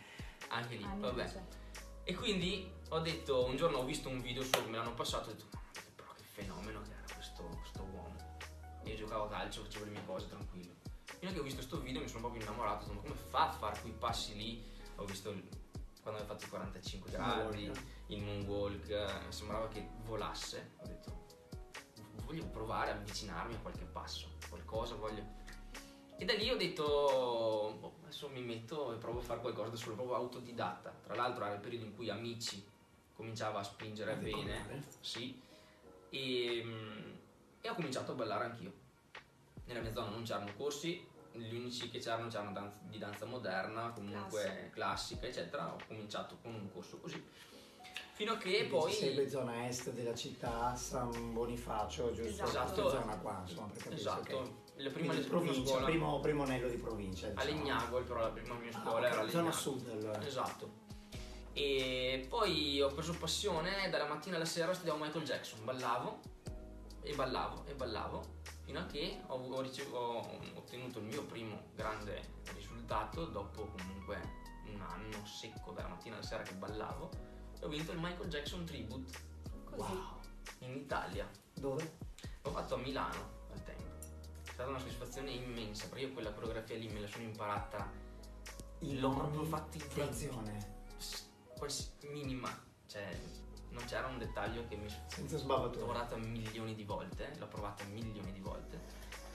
Anche 0.49 0.75
lì, 0.75 0.83
vabbè. 0.97 1.23
luce. 1.23 1.45
E 2.03 2.13
quindi 2.13 2.69
ho 2.89 2.99
detto, 2.99 3.45
un 3.45 3.55
giorno 3.55 3.77
ho 3.77 3.85
visto 3.85 4.09
un 4.09 4.21
video 4.21 4.43
su, 4.43 4.49
me 4.69 4.75
l'hanno 4.77 4.93
passato 4.93 5.29
e 5.29 5.31
ho 5.31 5.35
detto, 5.35 5.57
però 5.95 6.11
che 6.13 6.23
fenomeno 6.23 6.81
che 6.81 6.91
era 6.91 7.13
questo, 7.15 7.43
questo 7.43 7.83
uomo. 7.83 8.15
E 8.83 8.89
io 8.89 8.95
giocavo 8.97 9.23
a 9.25 9.29
calcio, 9.29 9.63
facevo 9.63 9.85
le 9.85 9.91
mie 9.91 10.05
cose 10.05 10.27
tranquillo. 10.27 10.73
Fino 11.19 11.31
a 11.31 11.33
che 11.33 11.39
ho 11.39 11.43
visto 11.43 11.59
questo 11.59 11.79
video 11.79 12.01
mi 12.01 12.07
sono 12.09 12.19
proprio 12.19 12.41
innamorato, 12.43 12.83
ho 12.83 12.87
detto, 12.87 12.93
ma 12.95 13.01
come 13.01 13.15
fa 13.29 13.47
a 13.47 13.51
fare 13.53 13.79
quei 13.79 13.93
passi 13.93 14.35
lì? 14.35 14.61
Ho 14.97 15.05
visto 15.05 15.29
il- 15.31 15.61
quando 16.03 16.19
aveva 16.19 16.33
fatto 16.35 16.45
i 16.45 16.49
45 16.49 17.11
gradi, 17.11 17.71
il 18.07 18.21
moonwalk, 18.21 18.89
eh, 18.89 19.07
sembrava 19.29 19.69
che 19.69 19.87
volasse. 20.03 20.71
Ho 20.81 20.85
detto, 20.85 21.25
voglio 22.25 22.45
provare 22.47 22.91
a 22.91 22.95
avvicinarmi 22.95 23.55
a 23.55 23.59
qualche 23.59 23.85
passo, 23.85 24.29
qualcosa 24.49 24.95
voglio... 24.95 25.41
E 26.17 26.25
da 26.25 26.33
lì 26.33 26.49
ho 26.49 26.57
detto, 26.57 27.77
boh, 27.79 27.93
adesso 28.03 28.27
mi 28.29 28.41
metto 28.41 28.93
e 28.93 28.97
provo 28.97 29.19
a 29.19 29.21
fare 29.23 29.39
qualcosa 29.39 29.69
da 29.69 29.77
solo, 29.77 29.95
proprio 29.95 30.15
autodidatta. 30.17 30.93
Tra 31.03 31.15
l'altro 31.15 31.45
era 31.45 31.55
il 31.55 31.61
periodo 31.61 31.85
in 31.85 31.95
cui 31.95 32.09
Amici 32.09 32.63
cominciava 33.15 33.59
a 33.59 33.63
spingere 33.63 34.11
A 34.11 34.15
bene, 34.15 34.29
decollare. 34.29 34.83
sì, 34.99 35.41
e, 36.09 36.61
mm, 36.63 37.11
e 37.61 37.69
ho 37.69 37.75
cominciato 37.75 38.11
a 38.11 38.15
ballare 38.15 38.43
anch'io. 38.45 38.73
Nella 39.65 39.79
mia 39.79 39.93
zona 39.93 40.09
non 40.09 40.23
c'erano 40.23 40.53
corsi, 40.55 41.05
gli 41.33 41.55
unici 41.55 41.89
che 41.89 41.99
c'erano 41.99 42.27
c'erano 42.27 42.51
danza- 42.51 42.79
di 42.83 42.97
danza 42.97 43.25
moderna, 43.25 43.91
comunque 43.91 44.69
classica, 44.73 45.25
eccetera. 45.27 45.73
Ho 45.73 45.77
cominciato 45.87 46.37
con 46.41 46.53
un 46.53 46.71
corso 46.71 46.99
così. 46.99 47.23
Fino 48.15 48.33
a 48.33 48.37
che 48.37 48.49
Quindi 48.51 48.69
poi... 48.69 48.91
Segue 48.93 49.27
zona 49.27 49.67
est 49.67 49.91
della 49.91 50.13
città, 50.13 50.75
San 50.75 51.33
Bonifacio, 51.33 52.11
giusto? 52.13 52.43
Esatto. 52.43 52.81
Questa 52.83 52.89
zona 53.01 53.17
qua, 53.17 53.43
insomma, 53.47 53.67
per 53.67 53.77
capirsi, 53.81 54.01
Esatto, 54.01 54.37
ok. 54.37 54.49
la 54.75 54.89
prima, 54.91 55.09
Quindi 55.13 55.27
provincia, 55.29 55.65
scuola 55.69 55.85
primo, 55.85 56.19
primo 56.19 56.43
anello 56.43 56.67
di 56.69 56.77
provincia. 56.77 57.27
a 57.27 57.29
diciamo. 57.31 57.49
Legnago, 57.51 58.03
però 58.03 58.19
la 58.21 58.29
prima 58.29 58.53
mia 58.55 58.69
Ah, 58.69 58.81
scuola 58.81 59.07
ok, 59.07 59.13
era 59.13 59.21
a 59.23 59.29
zona 59.29 59.43
Legnago. 59.49 59.51
sud 59.51 59.89
allora. 59.89 60.25
Esatto. 60.25 60.81
E 61.53 62.25
poi 62.29 62.81
ho 62.81 62.89
preso 62.89 63.13
passione, 63.13 63.89
dalla 63.89 64.07
mattina 64.07 64.35
alla 64.35 64.45
sera 64.45 64.73
studiavo 64.73 65.03
Michael 65.03 65.23
Jackson, 65.25 65.63
ballavo 65.65 66.19
e 67.01 67.13
ballavo 67.15 67.65
e 67.67 67.73
ballavo 67.73 68.23
fino 68.63 68.79
a 68.79 68.85
che 68.85 69.21
ho, 69.27 69.35
ho 69.35 69.61
ricev- 69.61 69.93
ho 69.93 70.19
ottenuto 70.55 70.99
il 70.99 71.05
mio 71.05 71.23
primo 71.25 71.63
grande 71.75 72.21
risultato 72.53 73.25
dopo 73.25 73.67
comunque 73.77 74.41
un 74.65 74.81
anno 74.81 75.25
secco 75.25 75.71
dalla 75.71 75.89
mattina 75.89 76.15
alla 76.15 76.23
sera 76.25 76.43
che 76.43 76.53
ballavo 76.53 77.09
e 77.59 77.65
ho 77.65 77.67
vinto 77.69 77.91
il 77.91 77.99
Michael 77.99 78.29
Jackson 78.29 78.65
Tribute 78.65 79.11
Così. 79.65 79.91
Wow. 79.91 80.19
in 80.59 80.75
Italia. 80.75 81.29
Dove? 81.53 81.97
L'ho 82.43 82.51
fatto 82.51 82.75
a 82.75 82.77
Milano 82.77 83.31
al 83.51 83.63
tempo. 83.63 83.83
È 84.45 84.51
stata 84.51 84.69
una 84.69 84.79
soddisfazione 84.79 85.31
immensa 85.31 85.87
perché 85.87 86.05
io 86.05 86.13
quella 86.13 86.31
coreografia 86.31 86.75
lì 86.77 86.87
me 86.89 86.99
la 87.01 87.07
sono 87.07 87.23
imparata 87.23 87.89
In 88.79 88.99
L'ho 88.99 89.09
proprio 89.11 89.43
fatto 89.45 89.77
in 89.77 89.83
frazione, 89.83 90.85
s- 90.97 91.27
quals- 91.57 91.93
minima, 92.09 92.49
cioè 92.87 93.17
non 93.73 93.83
c'era 93.85 94.07
un 94.07 94.17
dettaglio 94.17 94.65
che 94.67 94.75
mi 94.75 94.87
senza 95.07 95.35
L'ho 95.35 95.41
sbavature. 95.41 95.79
lavorata 95.81 96.15
milioni 96.15 96.73
di 96.75 96.83
volte, 96.83 97.33
l'ho 97.37 97.47
provata 97.47 97.83
milioni 97.85 98.31
di 98.31 98.39
volte 98.39 98.79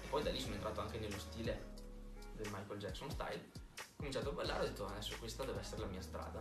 e 0.02 0.06
poi 0.08 0.22
da 0.22 0.30
lì 0.30 0.40
sono 0.40 0.54
entrato 0.54 0.80
anche 0.80 0.98
nello 0.98 1.18
stile 1.18 1.74
del 2.34 2.48
Michael 2.50 2.78
Jackson 2.78 3.10
style 3.10 3.50
cominciato 3.96 4.30
a 4.30 4.32
ballare 4.32 4.60
e 4.62 4.66
ho 4.66 4.68
detto 4.68 4.86
adesso 4.86 5.16
questa 5.18 5.44
deve 5.44 5.60
essere 5.60 5.80
la 5.82 5.86
mia 5.88 6.00
strada. 6.02 6.40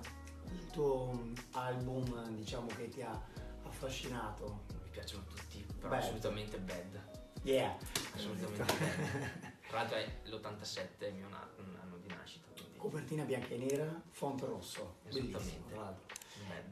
Il 0.51 0.67
tuo 0.71 1.19
album, 1.53 2.29
diciamo, 2.35 2.67
che 2.67 2.87
ti 2.87 3.01
ha 3.01 3.19
affascinato? 3.63 4.63
Mi 4.83 4.89
piacciono 4.91 5.23
tutti, 5.25 5.65
però 5.77 5.89
Bad. 5.89 6.01
assolutamente 6.03 6.57
bad. 6.59 7.01
Yeah. 7.43 7.75
Assolutamente 8.13 8.63
bad. 8.63 9.55
Tra 9.67 9.77
l'altro 9.79 9.97
è 9.97 10.19
l'87, 10.23 11.05
il 11.07 11.13
mio 11.15 11.27
anno 11.27 11.97
di 11.97 12.07
nascita, 12.07 12.47
quindi 12.55 12.77
Copertina 12.77 13.23
bianca 13.25 13.47
e 13.49 13.57
nera, 13.57 14.01
font 14.11 14.41
rosso. 14.43 14.97
Bellissimo, 15.03 15.37
Esattamente. 15.37 15.73
tra 15.73 15.81
l'altro. 15.83 16.15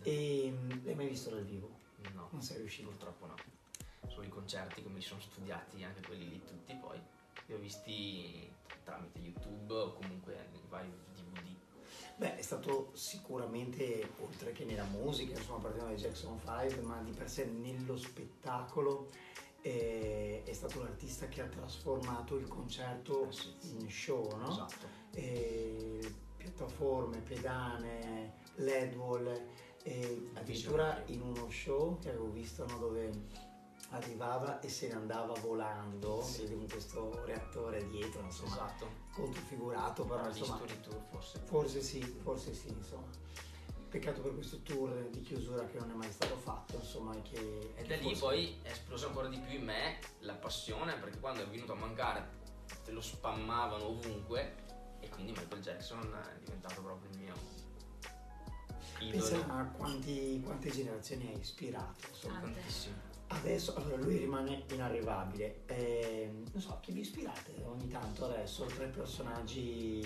E 0.03 0.51
mm, 0.51 0.85
l'hai 0.85 0.95
mai 0.95 1.07
visto 1.07 1.29
dal 1.29 1.43
vivo? 1.43 1.69
No, 2.13 2.29
Non 2.31 2.41
sei 2.41 2.57
riuscito? 2.57 2.89
purtroppo 2.89 3.25
no. 3.25 3.35
Solo 4.07 4.23
i 4.23 4.29
concerti 4.29 4.83
che 4.83 4.89
mi 4.89 5.01
sono 5.01 5.19
studiati, 5.19 5.83
anche 5.83 6.01
quelli 6.01 6.29
lì 6.29 6.41
tutti 6.45 6.73
poi. 6.75 7.01
Li 7.47 7.53
ho 7.53 7.57
visti 7.57 8.51
tramite 8.83 9.19
YouTube 9.19 9.73
o 9.73 9.93
comunque 9.93 10.47
i 10.53 10.59
vari 10.69 10.91
DVD. 11.15 11.55
Beh, 12.17 12.37
è 12.37 12.41
stato 12.41 12.91
sicuramente, 12.93 14.09
oltre 14.21 14.51
che 14.51 14.63
nella 14.63 14.85
musica, 14.85 15.37
insomma, 15.37 15.59
partiamo 15.59 15.87
dai 15.89 15.97
Jackson 15.97 16.39
5, 16.39 16.81
ma 16.81 17.01
di 17.01 17.11
per 17.11 17.29
sé 17.29 17.45
nello 17.45 17.97
spettacolo 17.97 19.09
eh, 19.61 20.43
è 20.45 20.53
stato 20.53 20.81
l'artista 20.83 21.27
che 21.27 21.41
ha 21.41 21.47
trasformato 21.47 22.37
il 22.37 22.47
concerto 22.47 23.29
Eh 23.31 23.53
in 23.79 23.89
show, 23.89 24.37
no? 24.37 24.49
Esatto. 24.49 24.87
Eh, 25.11 26.13
piattaforme, 26.37 27.17
pedane, 27.19 28.33
LED 28.55 28.95
wall, 28.95 29.41
e 29.83 30.29
addirittura 30.33 31.03
in 31.07 31.21
uno 31.21 31.49
show 31.49 31.99
che 31.99 32.09
avevo 32.09 32.29
visto 32.31 32.65
no, 32.65 32.77
dove 32.79 33.11
arrivava 33.89 34.59
e 34.61 34.67
se 34.69 34.87
ne 34.87 34.93
andava 34.95 35.33
volando 35.41 36.21
Sì. 36.23 36.47
con 36.47 36.67
questo 36.67 37.23
reattore 37.25 37.87
dietro, 37.89 38.21
insomma, 38.21 38.55
Esatto. 38.55 38.87
controfigurato, 39.13 40.03
però 40.05 40.21
Però 40.23 40.35
insomma, 40.35 40.57
Tour 40.81 41.01
forse. 41.11 41.39
forse 41.45 41.81
sì, 41.81 42.01
forse 42.01 42.53
sì, 42.53 42.67
insomma. 42.69 43.07
Peccato 43.87 44.19
per 44.21 44.33
questo 44.33 44.59
tour 44.63 45.07
di 45.09 45.21
chiusura 45.21 45.65
che 45.67 45.79
non 45.79 45.91
è 45.91 45.93
mai 45.93 46.11
stato 46.11 46.35
fatto, 46.35 46.75
insomma, 46.75 47.15
che... 47.21 47.71
E 47.75 47.83
da 47.85 47.95
lì 47.95 48.03
forse- 48.15 48.19
poi 48.19 48.59
è 48.63 48.71
esplosa 48.71 49.07
ancora 49.07 49.27
di 49.29 49.37
più 49.39 49.57
in 49.57 49.63
me 49.63 49.99
la 50.19 50.33
passione 50.33 50.97
perché 50.97 51.19
quando 51.19 51.43
è 51.43 51.47
venuto 51.47 51.71
a 51.73 51.75
mancare 51.75 52.43
te 52.83 52.91
lo 52.91 52.99
spammavano 52.99 53.85
ovunque 53.85 54.55
e 54.99 55.07
quindi 55.09 55.31
Michael 55.31 55.61
Jackson 55.61 55.99
è 56.35 56.39
diventato 56.39 56.81
proprio 56.81 57.09
il 57.11 57.17
mio 57.19 57.33
Pensa 59.17 59.47
a 59.47 59.65
quanti- 59.65 60.41
quante 60.43 60.69
generazioni 60.69 61.31
ha 61.33 61.37
ispirato, 61.37 62.07
insomma. 62.09 62.39
Tante. 62.39 62.59
Tantissimo. 62.59 62.95
Adesso, 63.27 63.75
allora 63.75 63.97
lui 63.97 64.17
rimane 64.17 64.63
inarrivabile. 64.71 65.61
Eh, 65.65 66.29
non 66.51 66.61
so, 66.61 66.77
chi 66.81 66.91
vi 66.91 66.99
ispirate 66.99 67.63
ogni 67.65 67.87
tanto 67.87 68.25
adesso 68.25 68.65
tra 68.65 68.85
i 68.85 68.89
personaggi 68.89 69.99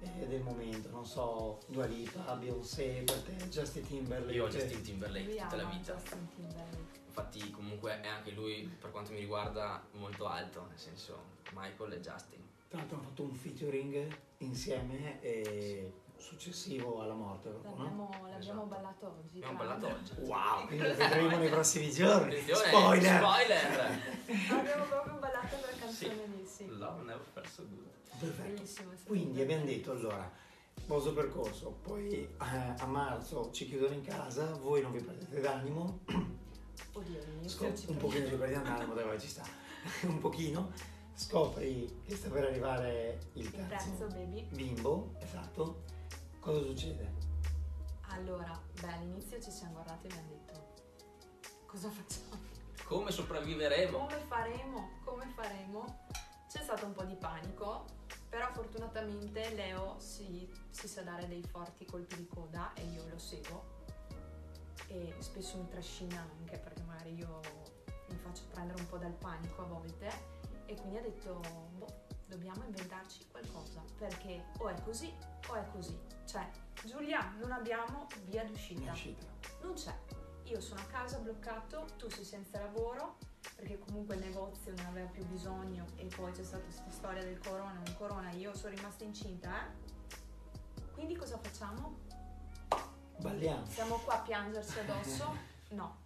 eh, 0.00 0.26
del 0.28 0.42
momento? 0.42 0.88
Non 0.90 1.04
so, 1.04 1.58
Dua 1.66 1.86
Lipa, 1.86 2.34
Beyoncé, 2.36 3.02
per 3.04 3.18
te, 3.22 3.48
Justin 3.48 3.84
Timberlake. 3.84 4.32
Io 4.32 4.44
ho 4.44 4.48
Justin 4.48 4.80
Timberlake 4.82 5.24
Lui 5.24 5.36
tutta 5.36 5.56
la 5.56 5.64
vita. 5.64 5.94
Justin 5.94 6.28
Timberlake. 6.36 7.00
Infatti 7.08 7.50
comunque 7.50 8.00
è 8.00 8.06
anche 8.06 8.30
lui 8.30 8.70
per 8.80 8.90
quanto 8.90 9.12
mi 9.12 9.18
riguarda 9.18 9.84
molto 9.92 10.26
alto, 10.26 10.64
nel 10.68 10.78
senso 10.78 11.18
Michael 11.52 11.92
e 11.94 12.00
Justin. 12.00 12.40
Tra 12.68 12.78
l'altro 12.78 12.96
hanno 12.96 13.08
fatto 13.08 13.22
un 13.24 13.34
featuring 13.34 14.16
insieme 14.38 15.20
eh, 15.20 15.92
successivo 16.22 17.00
alla 17.02 17.14
morte, 17.14 17.48
proprio, 17.50 17.70
no? 17.70 17.82
L'abbiamo, 17.82 18.08
l'abbiamo 18.30 18.38
Esatto. 18.38 18.64
ballato 18.66 19.06
oggi. 19.18 19.36
Abbiamo 19.42 19.58
tra 19.58 19.66
ballato 19.66 19.86
oggi. 19.86 20.12
Wow, 20.20 20.66
quindi 20.66 20.86
lo 20.88 20.94
vedremo 20.94 21.36
nei 21.36 21.48
prossimi 21.50 21.90
giorni. 21.90 22.36
Spoiler! 22.40 23.18
Spoiler! 23.18 24.00
Abbiamo 24.58 24.84
proprio 24.84 25.14
ballato 25.18 25.56
quella 25.56 25.76
canzone 25.78 26.26
lì, 26.34 26.46
sì. 26.46 26.66
Love 26.68 27.02
never 27.04 27.24
felt 27.32 27.48
so 27.48 27.66
good. 27.68 27.90
Perfetto. 28.18 28.48
Bellissimo. 28.54 28.90
Quindi 29.06 29.40
abbiamo 29.42 29.64
detto 29.64 29.90
allora, 29.90 30.30
poso 30.86 31.12
percorso, 31.12 31.78
poi 31.82 32.12
eh, 32.12 32.28
a 32.38 32.86
marzo 32.86 33.50
ci 33.52 33.66
chiudono 33.66 33.94
in 33.94 34.02
casa, 34.02 34.52
voi 34.54 34.80
non 34.80 34.92
vi 34.92 35.00
perdete 35.02 35.40
d'animo, 35.40 36.00
Oddio, 36.94 37.20
Scop- 37.46 37.74
ci 37.78 37.88
un 37.88 37.96
pochino 37.96 38.26
ci 38.28 38.34
perdiamo 38.34 38.64
d'animo, 38.64 38.94
dai, 38.94 39.18
ci 39.20 39.26
sta, 39.28 39.42
un 40.02 40.18
pochino, 40.18 40.70
scopri 41.14 42.00
che 42.06 42.14
sta 42.16 42.28
per 42.28 42.44
arrivare 42.44 43.18
il 43.34 43.44
Il 43.44 43.50
terzo 43.50 43.88
terzo 43.90 44.06
baby. 44.08 44.46
bimbo, 44.50 45.14
esatto, 45.20 45.82
cosa 46.42 46.60
succede? 46.60 47.10
Allora, 48.08 48.60
beh, 48.80 48.92
all'inizio 48.92 49.40
ci 49.40 49.50
siamo 49.50 49.74
guardati 49.74 50.08
e 50.08 50.10
abbiamo 50.10 50.28
detto 50.28 50.74
cosa 51.66 51.88
facciamo? 51.88 52.50
Come 52.84 53.10
sopravviveremo? 53.12 53.96
Come 53.96 54.18
faremo? 54.26 54.90
Come 55.04 55.32
faremo? 55.34 56.06
C'è 56.48 56.62
stato 56.62 56.84
un 56.84 56.92
po' 56.92 57.04
di 57.04 57.14
panico, 57.14 57.86
però 58.28 58.52
fortunatamente 58.52 59.54
Leo 59.54 59.94
si, 59.98 60.52
si 60.68 60.88
sa 60.88 61.02
dare 61.02 61.28
dei 61.28 61.42
forti 61.44 61.86
colpi 61.86 62.16
di 62.16 62.26
coda 62.26 62.72
e 62.74 62.82
io 62.86 63.08
lo 63.08 63.18
seguo 63.18 63.80
e 64.88 65.14
spesso 65.20 65.56
mi 65.56 65.68
trascina 65.68 66.28
anche 66.38 66.58
perché 66.58 66.82
magari 66.82 67.14
io 67.14 67.40
mi 68.08 68.16
faccio 68.16 68.42
prendere 68.50 68.80
un 68.80 68.88
po' 68.88 68.98
dal 68.98 69.14
panico 69.14 69.62
a 69.62 69.64
volte 69.64 70.10
e 70.66 70.74
quindi 70.74 70.98
ha 70.98 71.02
detto 71.02 71.40
boh, 71.78 72.01
dobbiamo 72.32 72.64
inventarci 72.64 73.26
qualcosa 73.30 73.82
perché 73.98 74.44
o 74.58 74.68
è 74.68 74.82
così 74.82 75.12
o 75.48 75.54
è 75.54 75.64
così. 75.70 75.98
Cioè, 76.24 76.48
Giulia, 76.84 77.34
non 77.38 77.52
abbiamo 77.52 78.06
via 78.24 78.44
d'uscita 78.44 78.92
uscita. 78.92 79.26
non 79.60 79.74
c'è. 79.74 79.94
Io 80.44 80.60
sono 80.60 80.80
a 80.80 80.84
casa 80.84 81.18
bloccato, 81.18 81.86
tu 81.96 82.08
sei 82.10 82.24
senza 82.24 82.58
lavoro, 82.58 83.16
perché 83.54 83.78
comunque 83.78 84.16
il 84.16 84.22
negozio 84.22 84.72
non 84.76 84.86
aveva 84.86 85.08
più 85.08 85.24
bisogno 85.26 85.86
e 85.96 86.06
poi 86.06 86.32
c'è 86.32 86.42
stata 86.42 86.62
questa 86.64 86.90
storia 86.90 87.22
del 87.22 87.38
corona, 87.38 87.80
un 87.86 87.94
corona, 87.96 88.30
io 88.32 88.54
sono 88.54 88.74
rimasta 88.74 89.04
incinta, 89.04 89.50
eh? 89.50 90.90
Quindi 90.92 91.16
cosa 91.16 91.38
facciamo? 91.38 91.98
Balliamo. 93.18 93.66
Siamo 93.66 93.96
qua 93.98 94.14
a 94.14 94.22
piangerci 94.22 94.78
addosso? 94.78 95.50
No. 95.72 96.00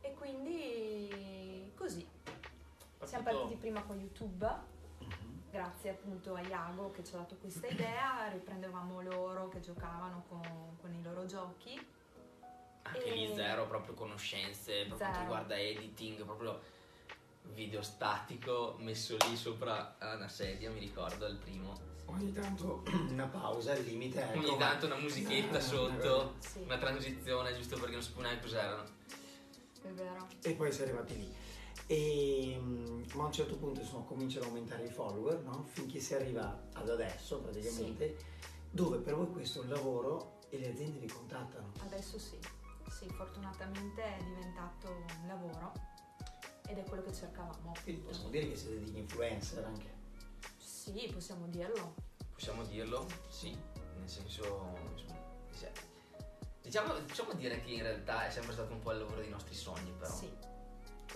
E 0.00 0.12
quindi 0.14 1.72
così. 1.76 2.04
Siamo 3.04 3.22
partiti 3.22 3.54
prima 3.54 3.80
con 3.84 3.96
YouTube. 3.96 4.74
Grazie 5.50 5.90
appunto 5.90 6.34
a 6.34 6.40
Iago 6.40 6.90
che 6.90 7.04
ci 7.04 7.14
ha 7.14 7.18
dato 7.18 7.36
questa 7.36 7.66
idea, 7.66 8.28
riprendevamo 8.32 9.00
loro 9.02 9.48
che 9.48 9.60
giocavano 9.60 10.24
con, 10.28 10.76
con 10.80 10.92
i 10.92 11.02
loro 11.02 11.24
giochi 11.26 11.78
Anche 12.82 13.10
lì 13.10 13.30
E- 13.30 13.34
zero 13.34 13.66
proprio 13.66 13.94
conoscenze 13.94 14.84
per 14.86 14.96
quanto 14.96 15.18
riguarda 15.20 15.58
editing, 15.58 16.22
proprio 16.24 16.60
video 17.54 17.80
statico 17.82 18.76
messo 18.78 19.16
lì 19.28 19.36
sopra 19.36 19.96
una 20.00 20.28
sedia, 20.28 20.70
mi 20.70 20.80
ricordo 20.80 21.26
il 21.26 21.36
primo. 21.36 21.94
Ogni 22.06 22.32
tanto 22.32 22.84
una 23.10 23.26
pausa 23.26 23.72
al 23.72 23.82
limite. 23.82 24.22
Ecco, 24.22 24.38
Ogni 24.38 24.56
tanto 24.58 24.86
una 24.86 24.96
musichetta 24.96 25.56
Ah, 25.58 25.60
sotto, 25.60 26.34
Sì, 26.38 26.60
una 26.60 26.78
transizione 26.78 27.54
giusto 27.56 27.76
perché 27.76 27.92
non 27.94 28.02
sapevo 28.02 28.22
neanche 28.22 28.42
cos'erano. 28.42 28.84
è 29.82 29.88
vero. 29.88 30.26
E 30.42 30.52
poi 30.54 30.70
si 30.72 30.80
è 30.80 30.84
arrivati 30.84 31.16
lì. 31.16 31.34
E, 31.86 32.56
mm, 32.58 33.02
ma 33.14 33.22
a 33.22 33.26
un 33.26 33.32
certo 33.32 33.56
punto 33.56 33.80
insomma, 33.80 34.04
cominciano 34.04 34.46
a 34.46 34.48
aumentare 34.48 34.84
i 34.84 34.90
follower, 34.90 35.40
no? 35.42 35.64
finché 35.64 36.00
si 36.00 36.14
arriva 36.14 36.68
ad 36.72 36.88
adesso 36.88 37.40
praticamente, 37.40 38.16
dove 38.70 38.98
per 38.98 39.14
voi 39.14 39.30
questo 39.30 39.60
è 39.60 39.64
un 39.64 39.70
lavoro 39.70 40.38
e 40.48 40.58
le 40.58 40.70
aziende 40.70 40.98
vi 40.98 41.06
contattano. 41.06 41.72
Adesso 41.80 42.18
sì, 42.18 42.38
sì, 42.90 43.08
fortunatamente 43.08 44.02
è 44.02 44.22
diventato 44.22 44.88
un 44.90 45.26
lavoro 45.26 45.72
ed 46.66 46.78
è 46.78 46.84
quello 46.84 47.02
che 47.02 47.12
cercavamo. 47.12 47.72
Quindi 47.82 48.02
possiamo 48.02 48.30
dire 48.30 48.48
che 48.48 48.56
siete 48.56 48.80
degli 48.80 48.96
influencer 48.96 49.64
anche. 49.64 49.94
Sì, 50.56 51.08
possiamo 51.12 51.46
dirlo. 51.46 51.94
Possiamo 52.32 52.64
dirlo? 52.64 53.06
Sì, 53.28 53.56
nel 53.98 54.08
senso... 54.08 54.74
insomma, 54.92 55.14
sì. 55.50 55.66
Diciamo, 56.62 56.94
possiamo 57.06 57.32
dire 57.34 57.62
che 57.62 57.70
in 57.70 57.82
realtà 57.82 58.26
è 58.26 58.30
sempre 58.30 58.52
stato 58.52 58.72
un 58.72 58.80
po' 58.80 58.90
il 58.90 58.98
lavoro 58.98 59.20
dei 59.20 59.30
nostri 59.30 59.54
sogni 59.54 59.92
però. 59.92 60.12
Sì. 60.12 60.54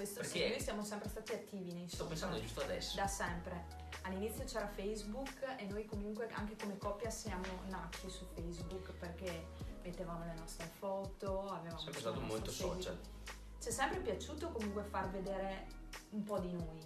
Questo 0.00 0.22
sì, 0.22 0.38
Perché- 0.38 0.48
noi 0.54 0.60
siamo 0.60 0.82
sempre 0.82 1.10
stati 1.10 1.32
attivi 1.34 1.72
nei 1.74 1.86
Sto 1.86 1.96
social. 1.96 2.08
pensando 2.08 2.40
giusto 2.40 2.60
adesso. 2.62 2.96
Da 2.96 3.06
sempre. 3.06 3.66
All'inizio 4.04 4.44
c'era 4.44 4.66
Facebook 4.66 5.56
e 5.58 5.66
noi 5.66 5.84
comunque 5.84 6.26
anche 6.32 6.56
come 6.56 6.78
coppia 6.78 7.10
siamo 7.10 7.44
nati 7.68 8.08
su 8.08 8.24
Facebook 8.32 8.92
perché 8.92 9.48
mettevamo 9.82 10.24
le 10.24 10.32
nostre 10.38 10.64
foto, 10.78 11.42
avevamo 11.50 11.78
Sempre 11.78 12.00
stato 12.00 12.20
molto 12.20 12.46
nostro 12.46 12.68
social. 12.68 12.96
seguito. 12.98 13.58
Ci 13.60 13.68
è 13.68 13.70
sempre 13.72 13.98
piaciuto 14.00 14.48
comunque 14.52 14.84
far 14.84 15.10
vedere 15.10 15.66
un 16.12 16.24
po' 16.24 16.38
di 16.38 16.52
noi 16.54 16.80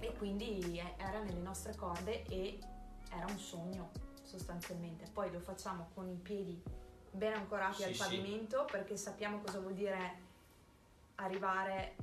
e 0.00 0.12
quindi 0.16 0.82
era 0.96 1.20
nelle 1.22 1.38
nostre 1.40 1.76
corde 1.76 2.24
e 2.24 2.58
era 3.12 3.26
un 3.26 3.38
sogno 3.38 3.92
sostanzialmente. 4.24 5.08
Poi 5.12 5.30
lo 5.30 5.38
facciamo 5.38 5.88
con 5.94 6.08
i 6.10 6.16
piedi 6.16 6.60
ben 7.12 7.34
ancorati 7.34 7.76
Sì, 7.76 7.84
al 7.84 7.92
sì. 7.92 7.98
pavimento 8.00 8.64
perché 8.68 8.96
sappiamo 8.96 9.38
cosa 9.40 9.60
vuol 9.60 9.74
dire 9.74 10.21
arrivare 11.16 11.96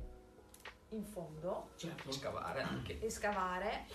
in 0.89 1.03
fondo 1.03 1.69
Certo. 1.75 2.11
Scavare 2.11 2.61
anche. 2.61 2.99
e 2.99 3.09
scavare. 3.09 3.85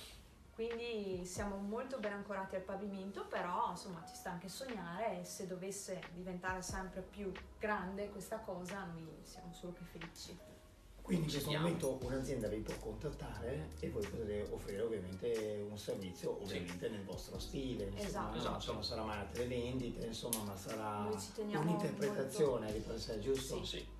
Quindi 0.54 1.24
siamo 1.26 1.56
molto 1.56 1.98
ben 1.98 2.12
ancorati 2.12 2.54
al 2.54 2.62
pavimento, 2.62 3.26
però 3.26 3.70
insomma 3.70 4.04
ci 4.06 4.14
sta 4.14 4.30
anche 4.30 4.48
sognare 4.48 5.20
e 5.20 5.24
se 5.24 5.48
dovesse 5.48 6.00
diventare 6.12 6.62
sempre 6.62 7.00
più 7.02 7.32
grande 7.58 8.08
questa 8.10 8.38
cosa 8.38 8.84
noi 8.84 9.18
siamo 9.22 9.52
solo 9.52 9.72
che 9.72 9.82
felici. 9.82 10.38
Quindi 11.02 11.24
in 11.26 11.30
questo 11.32 11.50
momento 11.50 11.98
un'azienda 12.02 12.48
vi 12.48 12.60
può 12.60 12.74
contattare 12.78 13.72
e 13.80 13.90
voi 13.90 14.06
potete 14.06 14.48
offrire 14.52 14.80
ovviamente 14.82 15.66
un 15.68 15.76
servizio 15.76 16.40
ovviamente 16.40 16.88
nel 16.88 17.04
vostro 17.04 17.38
stile. 17.40 17.84
Insomma, 17.86 18.06
Esatto. 18.06 18.30
no? 18.30 18.36
Esatto. 18.56 18.72
Non 18.72 18.84
sarà 18.84 19.02
mai 19.02 19.16
una 19.20 19.26
televendita, 19.30 20.06
insomma, 20.06 20.44
ma 20.44 20.56
sarà 20.56 21.06
un'interpretazione 21.58 22.72
di 22.72 22.78
per 22.78 22.98
sé, 22.98 23.18
giusto? 23.18 23.64
Sì. 23.64 23.78
Ok. 23.78 23.93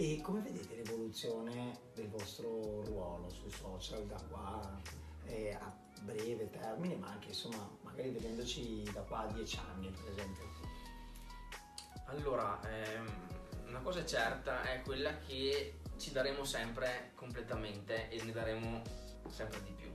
E 0.00 0.20
come 0.20 0.42
vedete 0.42 0.76
l'evoluzione 0.76 1.76
del 1.92 2.08
vostro 2.08 2.84
ruolo 2.84 3.28
sui 3.30 3.50
social 3.50 4.06
da 4.06 4.14
qua 4.30 4.80
eh, 5.24 5.52
a 5.60 5.76
breve 6.02 6.48
termine, 6.50 6.94
ma 6.94 7.08
anche 7.08 7.30
insomma, 7.30 7.68
magari 7.82 8.10
vedendoci 8.10 8.84
da 8.92 9.00
qua 9.00 9.26
a 9.26 9.32
dieci 9.32 9.58
anni, 9.58 9.90
per 9.90 10.08
esempio? 10.12 10.44
Allora, 12.04 12.60
ehm, 12.70 13.12
una 13.66 13.80
cosa 13.80 14.06
certa 14.06 14.62
è 14.70 14.82
quella 14.82 15.18
che 15.18 15.80
ci 15.96 16.12
daremo 16.12 16.44
sempre 16.44 17.10
completamente 17.16 18.08
e 18.08 18.22
ne 18.22 18.30
daremo 18.30 18.82
sempre 19.28 19.60
di 19.64 19.72
più. 19.72 19.92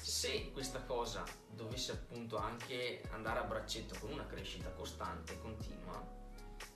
Se 0.00 0.50
questa 0.50 0.82
cosa 0.82 1.22
dovesse 1.54 1.92
appunto 1.92 2.38
anche 2.38 3.02
andare 3.12 3.38
a 3.38 3.44
braccetto 3.44 3.94
con 4.00 4.10
una 4.10 4.26
crescita 4.26 4.68
costante 4.70 5.34
e 5.34 5.38
continua, 5.38 6.15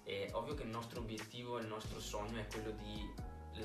è 0.02 0.28
ovvio 0.32 0.54
che 0.54 0.62
il 0.62 0.68
nostro 0.68 1.00
obiettivo 1.00 1.58
il 1.58 1.66
nostro 1.66 2.00
sogno 2.00 2.40
è 2.40 2.46
quello 2.46 2.70
di 2.72 3.12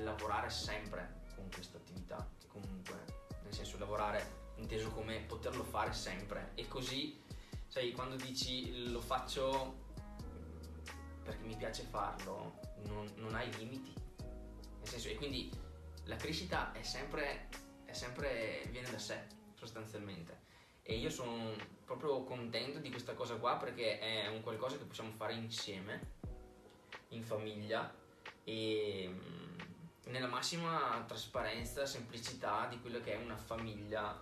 lavorare 0.03 0.49
sempre 0.49 1.23
con 1.35 1.49
questa 1.51 1.77
attività, 1.77 2.27
comunque, 2.47 2.95
nel 3.43 3.53
senso 3.53 3.77
lavorare 3.77 4.43
inteso 4.57 4.89
come 4.91 5.19
poterlo 5.21 5.63
fare 5.63 5.93
sempre 5.93 6.51
e 6.55 6.67
così, 6.67 7.21
sai, 7.67 7.91
quando 7.91 8.15
dici 8.15 8.89
lo 8.89 9.01
faccio 9.01 9.83
perché 11.23 11.43
mi 11.43 11.55
piace 11.55 11.83
farlo, 11.83 12.59
non, 12.85 13.11
non 13.15 13.33
hai 13.33 13.51
limiti. 13.57 13.93
Nel 14.17 14.87
senso, 14.87 15.09
e 15.09 15.15
quindi 15.15 15.51
la 16.03 16.15
crescita 16.15 16.71
è 16.71 16.83
sempre, 16.83 17.49
è 17.83 17.93
sempre, 17.93 18.67
viene 18.69 18.91
da 18.91 18.99
sé, 18.99 19.25
sostanzialmente. 19.55 20.44
E 20.87 20.97
io 20.97 21.09
sono 21.09 21.51
proprio 21.83 22.23
contento 22.23 22.77
di 22.77 22.91
questa 22.91 23.13
cosa 23.15 23.35
qua 23.37 23.57
perché 23.57 23.97
è 23.97 24.27
un 24.27 24.41
qualcosa 24.43 24.77
che 24.77 24.83
possiamo 24.83 25.09
fare 25.11 25.33
insieme, 25.33 26.13
in 27.09 27.23
famiglia 27.23 27.91
e 28.43 29.09
mm, 29.09 29.57
nella 30.11 30.27
massima 30.27 31.03
trasparenza, 31.07 31.87
semplicità 31.87 32.67
di 32.69 32.79
quello 32.79 33.01
che 33.01 33.13
è 33.13 33.17
una 33.17 33.35
famiglia. 33.35 34.21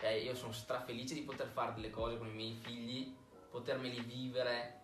Eh, 0.00 0.22
io 0.22 0.34
sono 0.34 0.52
strafelice 0.52 1.12
di 1.12 1.20
poter 1.20 1.46
fare 1.46 1.74
delle 1.74 1.90
cose 1.90 2.16
con 2.16 2.26
i 2.26 2.32
miei 2.32 2.54
figli, 2.54 3.14
potermeli 3.50 4.00
vivere. 4.00 4.80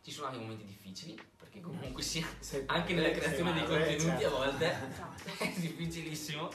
Ci 0.00 0.12
sono 0.12 0.28
anche 0.28 0.38
momenti 0.38 0.64
difficili, 0.64 1.20
perché 1.36 1.60
comunque 1.60 2.02
sia 2.02 2.24
anche 2.66 2.94
nella 2.94 3.08
sei 3.08 3.16
creazione 3.18 3.52
dei 3.52 3.62
madre, 3.62 3.78
contenuti 3.78 4.22
certo. 4.22 4.26
a 4.26 4.38
volte 4.38 4.88
Esatto. 4.88 5.30
è 5.42 5.52
difficilissimo. 5.56 6.48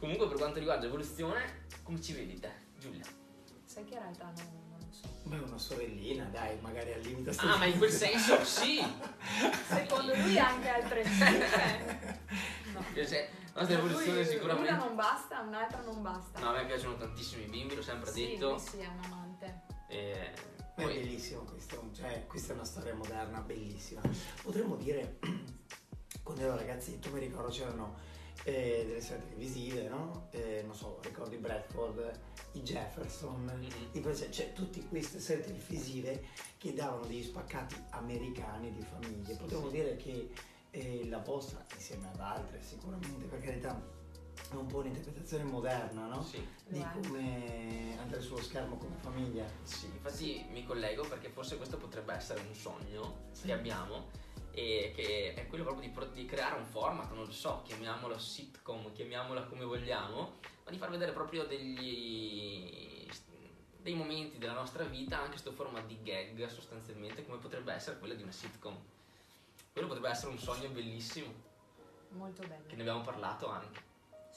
Comunque 0.00 0.26
per 0.26 0.36
quanto 0.36 0.58
riguarda 0.58 0.84
l'evoluzione, 0.84 1.66
come 1.84 2.00
ci 2.00 2.12
vedi 2.12 2.38
te, 2.38 2.66
Giulia? 2.78 3.04
Sai 3.64 3.84
che 3.84 3.94
in 3.94 4.00
realtà 4.00 4.24
non, 4.24 4.46
non 4.70 4.78
lo 4.80 4.86
so. 4.90 5.08
Beh, 5.24 5.38
una 5.38 5.58
sorellina, 5.58 6.24
dai, 6.26 6.58
magari 6.60 6.92
al 6.92 7.00
limite. 7.00 7.30
Ah, 7.38 7.56
ma 7.56 7.66
in 7.66 7.76
quel 7.78 7.90
senso 7.90 8.42
sì! 8.44 8.80
Secondo 9.68 10.14
lui 10.16 10.38
anche 10.38 10.68
altre 10.68 11.04
cifre. 11.04 12.26
No. 12.72 12.84
Cioè, 12.94 13.04
se- 13.06 13.28
La 13.54 13.60
nostra 13.62 13.78
evoluzione 13.78 14.24
sicuramente... 14.24 14.70
Una 14.70 14.84
non 14.84 14.94
basta, 14.94 15.40
un'altra 15.40 15.80
non 15.82 16.02
basta. 16.02 16.38
No, 16.38 16.50
a 16.50 16.52
me 16.52 16.66
piacciono 16.66 16.96
tantissimo 16.96 17.42
i 17.42 17.46
bimbi, 17.46 17.74
l'ho 17.74 17.82
sempre 17.82 18.10
sì, 18.12 18.26
detto. 18.28 18.50
lui 18.50 18.58
sì, 18.60 18.78
è 18.78 18.86
un 18.86 19.00
amante. 19.04 19.62
E 19.88 20.12
È 20.12 20.34
poi, 20.74 20.94
bellissimo 20.94 21.40
questo, 21.42 21.90
cioè 21.94 22.26
questa 22.28 22.52
è 22.52 22.54
una 22.54 22.64
storia 22.66 22.94
moderna, 22.94 23.40
bellissima. 23.40 24.00
Potremmo 24.42 24.76
dire, 24.76 25.18
quando 26.22 26.42
ero 26.42 26.56
ragazzetto 26.56 27.10
mi 27.10 27.18
ricordo 27.20 27.48
c'erano 27.50 27.96
eh, 28.44 28.84
delle 28.86 29.00
serie 29.00 29.24
televisive, 29.24 29.88
no? 29.88 30.28
Eh, 30.30 30.62
non 30.64 30.76
so, 30.76 31.00
ricordi 31.02 31.36
Bradford, 31.38 32.20
i 32.52 32.60
Jefferson, 32.62 33.44
Mhm. 33.44 33.88
i 33.92 34.30
cioè 34.30 34.52
tutte 34.52 34.84
queste 34.86 35.20
serie 35.20 35.44
televisive 35.44 36.24
che 36.56 36.72
davano 36.72 37.04
degli 37.04 37.22
spaccati 37.22 37.76
americani 37.90 38.72
di 38.72 38.82
famiglie. 38.82 39.34
Potremmo 39.36 39.66
Sì. 39.66 39.72
dire 39.76 39.96
che 39.96 40.30
eh, 40.70 41.06
la 41.08 41.18
vostra, 41.18 41.64
insieme 41.74 42.08
ad 42.12 42.20
altre 42.20 42.62
sicuramente, 42.62 43.26
per 43.26 43.40
carità, 43.40 43.80
è 44.50 44.54
un 44.54 44.66
po' 44.66 44.78
un'interpretazione 44.78 45.44
moderna, 45.44 46.06
no? 46.06 46.22
sì, 46.22 46.46
Di 46.68 46.84
come 46.92 47.96
andare 47.98 48.20
sullo 48.22 48.42
schermo 48.42 48.76
come 48.76 48.96
famiglia. 48.96 49.44
sì, 49.62 49.86
infatti 49.86 50.46
mi 50.50 50.64
collego 50.64 51.06
perché 51.06 51.28
forse 51.30 51.56
questo 51.56 51.76
potrebbe 51.76 52.14
essere 52.14 52.40
un 52.46 52.54
sogno 52.54 53.26
Sì. 53.32 53.46
che 53.46 53.52
abbiamo 53.52 54.10
e 54.58 54.92
che 54.94 55.34
è 55.34 55.46
quello 55.46 55.62
proprio 55.62 55.86
di, 55.86 55.92
pro- 55.94 56.06
di 56.06 56.26
creare 56.26 56.58
un 56.58 56.66
format, 56.66 57.10
non 57.12 57.24
lo 57.26 57.30
so, 57.32 57.62
chiamiamolo 57.64 58.18
sitcom, 58.18 58.92
chiamiamola 58.92 59.44
come 59.44 59.64
vogliamo, 59.64 60.38
ma 60.64 60.70
di 60.70 60.78
far 60.78 60.90
vedere 60.90 61.12
proprio 61.12 61.44
degli 61.44 63.06
dei 63.80 63.94
momenti 63.94 64.36
della 64.38 64.52
nostra 64.54 64.84
vita 64.84 65.18
anche 65.20 65.38
sotto 65.38 65.52
forma 65.52 65.80
di 65.80 66.02
gag 66.02 66.44
sostanzialmente 66.48 67.24
come 67.24 67.38
potrebbe 67.38 67.72
essere 67.72 67.98
quella 67.98 68.14
di 68.14 68.22
una 68.22 68.32
sitcom. 68.32 68.76
Quello 69.72 69.86
potrebbe 69.86 70.10
essere 70.10 70.32
un 70.32 70.38
sogno 70.38 70.68
bellissimo, 70.68 71.32
Molto 72.10 72.42
che 72.42 72.48
bello. 72.48 72.64
ne 72.74 72.80
abbiamo 72.80 73.02
parlato 73.02 73.48
anche. 73.48 73.87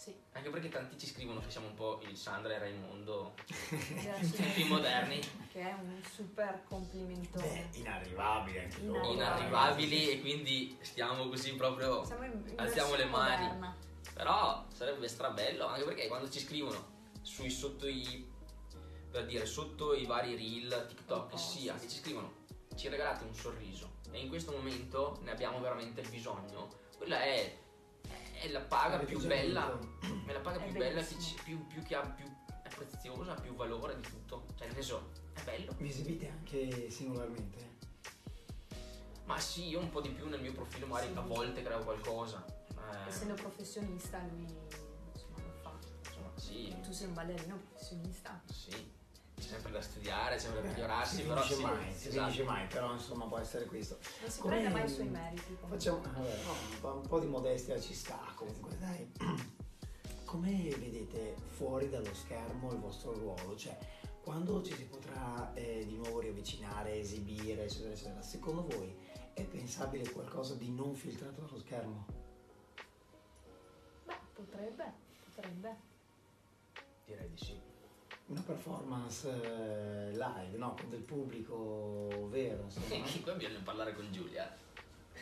Sì, 0.02 0.16
Anche 0.32 0.50
perché 0.50 0.70
tanti 0.70 0.98
ci 0.98 1.06
scrivono 1.06 1.42
che 1.42 1.52
siamo 1.52 1.68
un 1.68 1.76
po' 1.76 2.02
il 2.10 2.18
Sandra 2.18 2.56
e 2.56 2.58
Raimondo 2.58 3.34
tempi 3.70 4.64
Cina, 4.64 4.68
moderni, 4.70 5.20
che 5.52 5.60
è 5.62 5.74
un 5.74 6.02
super 6.04 6.64
complimentone. 6.68 7.68
Beh, 7.70 7.78
inarrivabili 7.78 8.58
anche 8.58 8.82
loro. 8.82 9.12
Inarrivabili. 9.12 9.16
inarrivabili 9.16 10.10
e 10.10 10.22
quindi 10.22 10.78
stiamo 10.82 11.28
così 11.30 11.54
proprio 11.54 12.04
Siamo 12.04 12.24
in, 12.24 12.32
in 12.48 12.60
Alziamo 12.60 12.96
le 12.96 13.06
mani. 13.06 13.46
moderna. 13.46 13.78
Però 14.16 14.66
sarebbe 14.74 15.08
strabello 15.08 15.68
anche 15.68 15.84
perché 15.84 16.08
quando 16.08 16.28
ci 16.32 16.40
scrivono 16.40 16.84
sui 17.22 17.52
sotto 17.52 17.86
i 17.86 18.28
per 19.12 19.28
dire 19.28 19.46
sotto 19.46 19.94
i 19.94 20.08
vari 20.08 20.36
reel, 20.36 20.88
TikTok, 20.88 21.34
Oh, 21.34 21.38
sia 21.38 21.78
sì, 21.78 21.86
che 21.86 21.92
ci 21.92 22.00
scrivono 22.00 22.34
ci 22.76 22.88
regalate 22.90 23.24
un 23.24 23.36
sorriso 23.36 23.98
e 24.10 24.18
in 24.20 24.30
questo 24.30 24.52
momento 24.52 25.20
ne 25.22 25.30
abbiamo 25.30 25.60
veramente 25.60 26.02
bisogno. 26.10 26.70
Quella 26.98 27.22
è, 27.22 27.56
è 28.42 28.50
la 28.50 28.60
paga 28.62 28.98
più 29.00 29.20
bella, 29.26 29.78
è 30.26 30.32
la 30.34 30.40
paga 30.40 30.60
È 30.60 30.64
più 30.64 30.74
bella 30.78 31.02
che 31.04 31.20
ci- 31.20 31.36
più, 31.44 31.66
più 31.68 31.84
che 31.84 31.96
ha 31.96 32.02
più 32.02 32.26
è 32.64 32.70
preziosa, 32.76 33.36
più 33.36 33.54
valore 33.54 33.96
di 33.96 34.02
tutto. 34.02 34.46
Cioè 34.56 34.66
nel 34.66 34.74
senso 34.76 35.12
è 35.34 35.42
bello. 35.44 35.74
Vi 35.78 35.88
esibite 35.90 36.28
anche 36.30 36.90
singolarmente? 36.90 37.70
Ma 39.26 39.40
sì, 39.40 39.68
io 39.68 39.80
un 39.80 39.90
po' 39.90 40.02
di 40.02 40.10
più 40.10 40.28
nel 40.28 40.42
mio 40.42 40.52
profilo 40.54 40.88
magari 40.88 41.12
Sì. 41.12 41.18
a 41.18 41.22
volte 41.22 41.62
creo 41.62 41.84
qualcosa. 41.84 42.44
Eh, 42.70 43.08
Essendo 43.08 43.36
professionista, 43.36 44.20
lui 44.32 44.46
insomma 45.14 45.38
lo 45.38 45.52
fa. 45.62 45.72
insomma, 46.08 46.32
sì, 46.36 46.76
Tu 46.82 46.92
sei 46.92 47.08
un 47.08 47.14
ballerino 47.14 47.58
professionista. 47.70 48.42
sì. 48.52 49.00
C'è 49.42 49.48
sempre 49.48 49.72
da 49.72 49.82
studiare, 49.82 50.36
c'è 50.36 50.42
sempre 50.42 50.62
da 50.62 50.68
migliorarsi, 50.70 51.16
si 51.16 51.22
però 51.24 51.42
finisce 51.42 51.56
sì, 51.56 51.62
mai, 51.64 51.94
si 51.96 52.08
esatto. 52.10 52.22
finisce 52.22 52.44
mai, 52.44 52.68
però 52.68 52.94
insomma 52.94 53.26
può 53.26 53.40
essere 53.40 53.66
questo. 53.66 53.98
Non 54.22 54.30
si 54.30 54.40
Come- 54.40 54.56
prende 54.58 54.74
mai 54.74 54.86
i 54.86 54.90
suoi 54.90 55.08
meriti. 55.08 55.42
comunque. 55.56 55.70
Facciamo, 55.78 56.02
vabbè, 56.02 56.44
no, 56.44 56.52
un, 56.52 56.80
po', 56.80 56.94
un 56.94 57.08
po' 57.08 57.20
di 57.20 57.26
modestia 57.26 57.80
ci 57.80 57.94
sta 57.96 58.20
comunque, 58.36 58.78
dai. 58.78 59.12
Come 60.26 60.70
vedete 60.78 61.36
fuori 61.48 61.90
dallo 61.90 62.14
schermo 62.14 62.72
il 62.72 62.78
vostro 62.78 63.14
ruolo? 63.14 63.56
Cioè, 63.58 63.76
quando 64.22 64.62
ci 64.62 64.74
si 64.76 64.86
potrà 64.86 65.52
eh, 65.56 65.86
di 65.88 65.96
nuovo 65.96 66.20
riavvicinare, 66.20 67.00
esibire, 67.00 67.64
eccetera, 67.64 67.92
eccetera, 67.94 68.22
secondo 68.22 68.68
voi 68.68 68.96
è 69.34 69.44
pensabile 69.44 70.08
qualcosa 70.12 70.54
di 70.54 70.70
non 70.72 70.94
filtrato 70.94 71.42
dallo 71.42 71.58
schermo? 71.58 72.06
Beh, 74.06 74.14
potrebbe, 74.34 74.94
potrebbe. 75.26 75.76
Direi 77.06 77.30
di 77.30 77.38
sì. 77.38 77.71
Una 78.32 78.42
performance 78.46 79.28
eh, 79.28 80.12
live, 80.14 80.58
no? 80.58 80.74
Con 80.80 80.90
del 80.90 81.02
pubblico 81.02 82.30
vero, 82.30 82.64
insomma. 82.64 82.98
no? 82.98 83.04
Qua 83.24 83.34
bisogna 83.34 83.60
parlare 83.62 83.94
con 83.94 84.10
Giulia. 84.10 84.50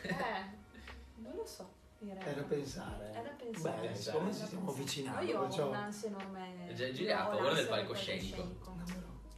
Eh, 0.04 0.14
non 1.18 1.36
lo 1.36 1.44
so. 1.44 1.68
realtà. 1.98 2.26
È 2.26 2.36
da 2.36 2.44
pensare. 2.44 3.12
È 3.12 3.22
da 3.24 3.30
pensare. 3.30 3.88
Beh, 3.88 3.96
siccome 3.96 4.32
ci 4.32 4.46
stiamo 4.46 4.70
avvicinando, 4.70 5.26
Io 5.26 5.40
ho 5.40 5.68
un'ansia 5.70 6.10
enorme. 6.10 6.72
Già- 6.76 6.92
Giulia 6.92 7.26
ha 7.26 7.30
paura 7.30 7.54
del 7.54 7.68
palcoscenico. 7.68 8.48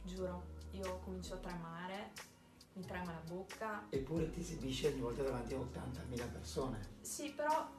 Giuro, 0.02 0.42
io 0.72 0.98
comincio 0.98 1.34
a 1.34 1.36
tremare, 1.38 2.10
mi 2.74 2.84
trema 2.84 3.12
la 3.12 3.22
bocca. 3.26 3.86
Eppure 3.88 4.30
ti 4.30 4.40
esibisci 4.40 4.84
ogni 4.84 5.00
volta 5.00 5.22
davanti 5.22 5.54
a 5.54 5.56
80.000 5.56 6.30
persone. 6.30 6.78
Sì, 7.00 7.30
però 7.30 7.70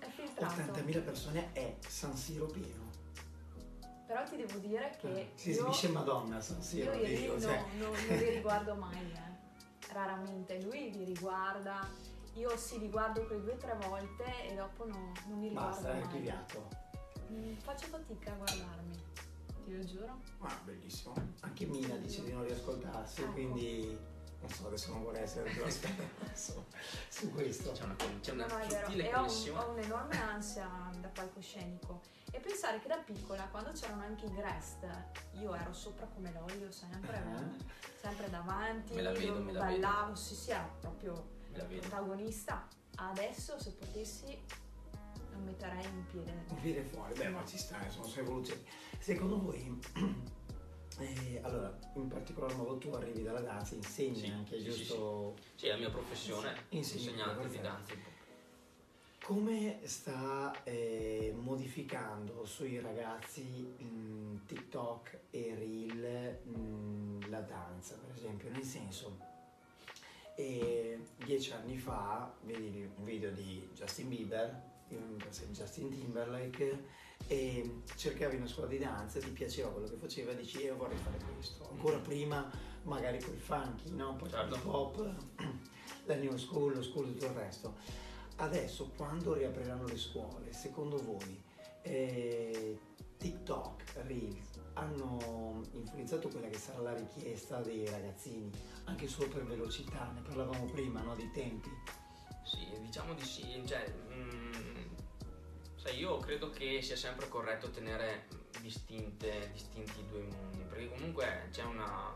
è 0.00 0.08
filtrato. 0.08 0.72
80.000 0.72 1.04
persone 1.04 1.52
è 1.52 1.76
San 1.86 2.16
Siro 2.16 2.46
pieno. 2.46 2.87
Però 4.08 4.24
ti 4.24 4.36
devo 4.36 4.58
dire 4.58 4.96
che 4.98 5.32
Si 5.34 5.50
io, 5.50 5.56
esibisce 5.58 5.88
Madonna 5.88 6.40
Siro, 6.40 6.94
io 6.94 7.04
i 7.06 7.14
dico, 7.14 7.38
cioè, 7.38 7.62
no, 7.76 7.84
no, 7.88 7.92
non 7.92 8.16
li 8.16 8.30
riguardo 8.40 8.74
mai, 8.74 9.12
eh. 9.12 9.92
raramente. 9.92 10.62
Lui 10.62 10.90
li 10.92 11.04
riguarda, 11.04 11.86
io 12.32 12.56
sì 12.56 12.78
li 12.78 12.88
guardo 12.88 13.26
quelle 13.26 13.42
due 13.42 13.52
o 13.52 13.56
tre 13.58 13.76
volte 13.86 14.24
e 14.48 14.54
dopo 14.54 14.86
no- 14.86 15.12
non 15.26 15.40
li 15.40 15.48
riguardo 15.48 15.70
basta, 15.74 15.90
è 15.90 15.92
mai. 15.92 16.02
archiviato. 16.04 16.68
Mm, 17.30 17.54
faccio 17.56 17.86
fatica 17.88 18.32
a 18.32 18.36
guardarmi, 18.36 19.02
ti 19.66 19.76
lo 19.76 19.84
giuro. 19.84 20.20
Ma 20.38 20.58
bellissimo. 20.64 21.12
Anche 21.40 21.66
Mina 21.66 21.94
dice 21.96 22.22
di 22.24 22.32
non 22.32 22.46
riascoltarsi, 22.46 23.20
Ecco. 23.20 23.32
quindi 23.32 23.98
non 24.40 24.48
so, 24.48 24.68
adesso 24.68 24.90
non 24.90 25.02
vorrei 25.02 25.22
essere 25.24 25.50
più 25.50 25.62
adesso. 25.62 26.64
su 27.10 27.30
questo. 27.30 27.72
C'è 27.72 27.84
una, 27.84 27.96
c'è 28.22 28.32
una 28.32 28.46
No, 28.46 28.56
no, 28.56 28.60
è 28.62 28.66
vero. 28.68 28.86
sottile 28.86 29.10
E 29.10 29.14
ho, 29.14 29.20
un- 29.22 29.58
ho 29.58 29.70
un'enorme 29.72 30.22
ansia 30.22 30.90
da 30.98 31.08
palcoscenico. 31.08 32.00
E 32.30 32.40
pensare 32.40 32.78
che 32.80 32.88
da 32.88 32.96
piccola, 32.98 33.44
quando 33.50 33.70
c'erano 33.72 34.02
anche 34.02 34.26
i 34.26 34.40
rest, 34.40 34.86
io 35.40 35.54
ero 35.54 35.72
sopra 35.72 36.06
come 36.06 36.30
l'olio, 36.32 36.70
sempre, 36.70 37.16
Ah. 37.16 37.50
sempre 38.00 38.28
davanti, 38.28 38.94
Me 38.94 39.02
la 39.02 39.12
vedo, 39.12 39.40
me 39.42 39.52
la 39.52 39.60
ballavo, 39.60 40.14
sì 40.14 40.34
sì, 40.34 40.50
ero 40.50 40.76
proprio 40.80 41.28
vedo. 41.52 41.80
protagonista. 41.80 42.66
Adesso, 42.96 43.58
se 43.58 43.72
potessi, 43.72 44.38
non 45.32 45.44
metterei 45.44 45.86
un 45.86 46.04
piede. 46.06 46.44
Un 46.48 46.60
piede 46.60 46.82
fuori, 46.82 47.14
beh, 47.14 47.28
ma 47.28 47.44
ci 47.46 47.56
sta, 47.56 47.82
insomma, 47.82 48.06
sono 48.06 48.22
evoluzioni. 48.22 48.64
Secondo 48.98 49.40
voi, 49.40 49.80
eh, 50.98 51.40
allora, 51.42 51.78
in 51.94 52.08
particolar 52.08 52.54
modo 52.56 52.76
tu 52.78 52.90
arrivi 52.92 53.22
dalla 53.22 53.40
danza, 53.40 53.74
insegni 53.74 54.16
Sì, 54.16 54.26
anche, 54.26 54.58
sì, 54.58 54.64
giusto? 54.64 55.36
Sì, 55.54 55.66
è 55.66 55.70
la 55.70 55.76
mia 55.78 55.90
professione, 55.90 56.64
insegnante 56.70 57.48
di 57.48 57.60
danza. 57.60 57.94
Come 59.28 59.80
sta 59.84 60.54
eh, 60.64 61.34
modificando 61.38 62.46
sui 62.46 62.80
ragazzi 62.80 63.42
mh, 63.42 64.46
TikTok 64.46 65.18
e 65.28 65.54
Reel 65.54 66.38
mh, 66.44 67.28
la 67.28 67.40
danza, 67.42 67.96
per 67.96 68.16
esempio? 68.16 68.48
Nel 68.50 68.62
senso, 68.62 69.18
eh, 70.34 70.98
dieci 71.22 71.52
anni 71.52 71.76
fa 71.76 72.34
vedi 72.44 72.90
un 72.96 73.04
video 73.04 73.30
di 73.30 73.68
Justin 73.74 74.08
Bieber, 74.08 74.62
in- 74.88 75.18
Justin 75.50 75.90
Timberlake, 75.90 76.84
e 77.26 77.82
cercavi 77.96 78.36
una 78.36 78.46
scuola 78.46 78.68
di 78.68 78.78
danza, 78.78 79.20
ti 79.20 79.28
piaceva 79.28 79.68
quello 79.68 79.88
che 79.88 79.96
faceva, 79.96 80.32
dici 80.32 80.62
io 80.62 80.74
vorrei 80.74 80.96
fare 80.96 81.18
questo. 81.34 81.68
Ancora 81.68 81.98
prima 81.98 82.50
magari 82.84 83.22
quel 83.22 83.36
funky, 83.36 83.90
no? 83.90 84.16
poi 84.16 84.30
Certo. 84.30 84.54
il 84.54 84.60
pop, 84.62 85.14
la 86.06 86.14
new 86.14 86.34
school, 86.38 86.76
lo 86.76 86.82
school 86.82 87.08
e 87.08 87.12
tutto 87.12 87.26
il 87.26 87.32
resto. 87.32 88.06
Adesso 88.40 88.92
quando 88.96 89.34
riapriranno 89.34 89.86
le 89.86 89.96
scuole, 89.96 90.52
secondo 90.52 90.96
voi 91.02 91.42
eh, 91.82 92.78
TikTok, 93.16 93.94
Reels 94.06 94.60
hanno 94.74 95.60
influenzato 95.72 96.28
quella 96.28 96.48
che 96.48 96.56
sarà 96.56 96.78
la 96.80 96.94
richiesta 96.94 97.60
dei 97.60 97.84
ragazzini, 97.88 98.50
anche 98.84 99.08
solo 99.08 99.28
per 99.28 99.44
velocità, 99.44 100.10
ne 100.14 100.20
parlavamo 100.20 100.66
prima, 100.66 101.02
no? 101.02 101.16
Di 101.16 101.28
tempi. 101.32 101.68
Sì, 102.44 102.64
diciamo 102.80 103.14
di 103.14 103.24
sì. 103.24 103.60
Cioè, 103.66 103.92
mm, 104.12 104.94
sai, 105.74 105.98
io 105.98 106.18
credo 106.18 106.50
che 106.50 106.80
sia 106.80 106.96
sempre 106.96 107.28
corretto 107.28 107.70
tenere 107.70 108.28
distinte, 108.60 109.50
distinti 109.52 109.98
i 109.98 110.06
due 110.06 110.22
mondi, 110.22 110.62
perché 110.62 110.88
comunque 110.88 111.48
c'è 111.50 111.64
una, 111.64 112.14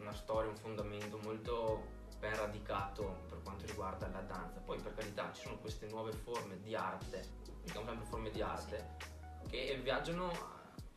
una 0.00 0.14
storia, 0.14 0.50
un 0.50 0.56
fondamento 0.56 1.18
molto 1.18 2.00
ben 2.22 2.36
radicato 2.36 3.24
per 3.28 3.42
quanto 3.42 3.66
riguarda 3.66 4.06
la 4.06 4.20
danza. 4.20 4.60
Poi 4.60 4.80
per 4.80 4.94
carità 4.94 5.32
ci 5.32 5.42
sono 5.42 5.58
queste 5.58 5.88
nuove 5.88 6.12
forme 6.12 6.60
di 6.60 6.72
arte, 6.76 7.28
diciamo 7.64 7.86
sempre 7.86 8.06
forme 8.06 8.30
di 8.30 8.40
arte, 8.40 8.96
che 9.50 9.80
viaggiano 9.82 10.30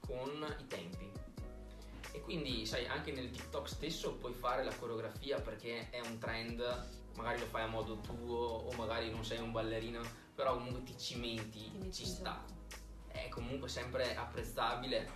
con 0.05 0.55
i 0.59 0.67
tempi. 0.67 1.11
E 2.11 2.21
quindi, 2.21 2.67
sai, 2.67 2.85
anche 2.85 3.11
nel 3.11 3.31
TikTok 3.31 3.67
stesso 3.67 4.13
puoi 4.17 4.33
fare 4.33 4.63
la 4.63 4.73
coreografia 4.75 5.41
perché 5.41 5.89
è 5.89 5.99
un 5.99 6.19
trend, 6.19 6.61
magari 7.15 7.39
lo 7.39 7.47
fai 7.47 7.63
a 7.63 7.67
modo 7.67 7.99
tuo 8.01 8.38
o 8.38 8.71
magari 8.73 9.09
non 9.09 9.25
sei 9.25 9.39
un 9.39 9.51
ballerino, 9.51 10.01
però 10.35 10.53
comunque 10.53 10.83
ti 10.83 10.95
cimenti, 10.95 11.71
Ti 11.79 11.91
ci 11.91 12.05
sta. 12.05 12.45
È 13.07 13.27
comunque 13.29 13.67
sempre 13.67 14.15
apprezzabile. 14.15 15.09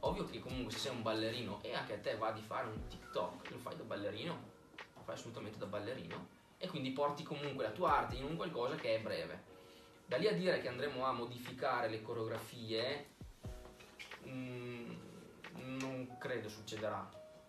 Ovvio 0.00 0.24
che 0.24 0.38
comunque 0.38 0.72
se 0.72 0.78
sei 0.78 0.94
un 0.94 1.02
ballerino 1.02 1.60
e 1.62 1.74
anche 1.74 1.94
a 1.94 1.98
te 1.98 2.16
va 2.16 2.30
di 2.30 2.42
fare 2.42 2.68
un 2.68 2.86
TikTok, 2.86 3.50
lo 3.50 3.58
fai 3.58 3.76
da 3.76 3.82
ballerino, 3.82 4.54
fai 5.06 5.14
assolutamente 5.14 5.56
da 5.56 5.66
ballerino 5.66 6.34
e 6.58 6.68
quindi 6.68 6.90
porti 6.90 7.22
comunque 7.22 7.64
la 7.64 7.70
tua 7.70 7.98
arte 7.98 8.16
in 8.16 8.24
un 8.24 8.36
qualcosa 8.36 8.74
che 8.74 8.96
è 8.96 9.00
breve. 9.00 9.54
Da 10.04 10.16
lì 10.16 10.26
a 10.26 10.34
dire 10.34 10.60
che 10.60 10.68
andremo 10.68 11.04
a 11.04 11.12
modificare 11.12 11.88
le 11.88 12.02
coreografie, 12.02 13.14
mm, 14.26 14.90
non 15.78 16.16
credo 16.18 16.48
succederà. 16.48 17.08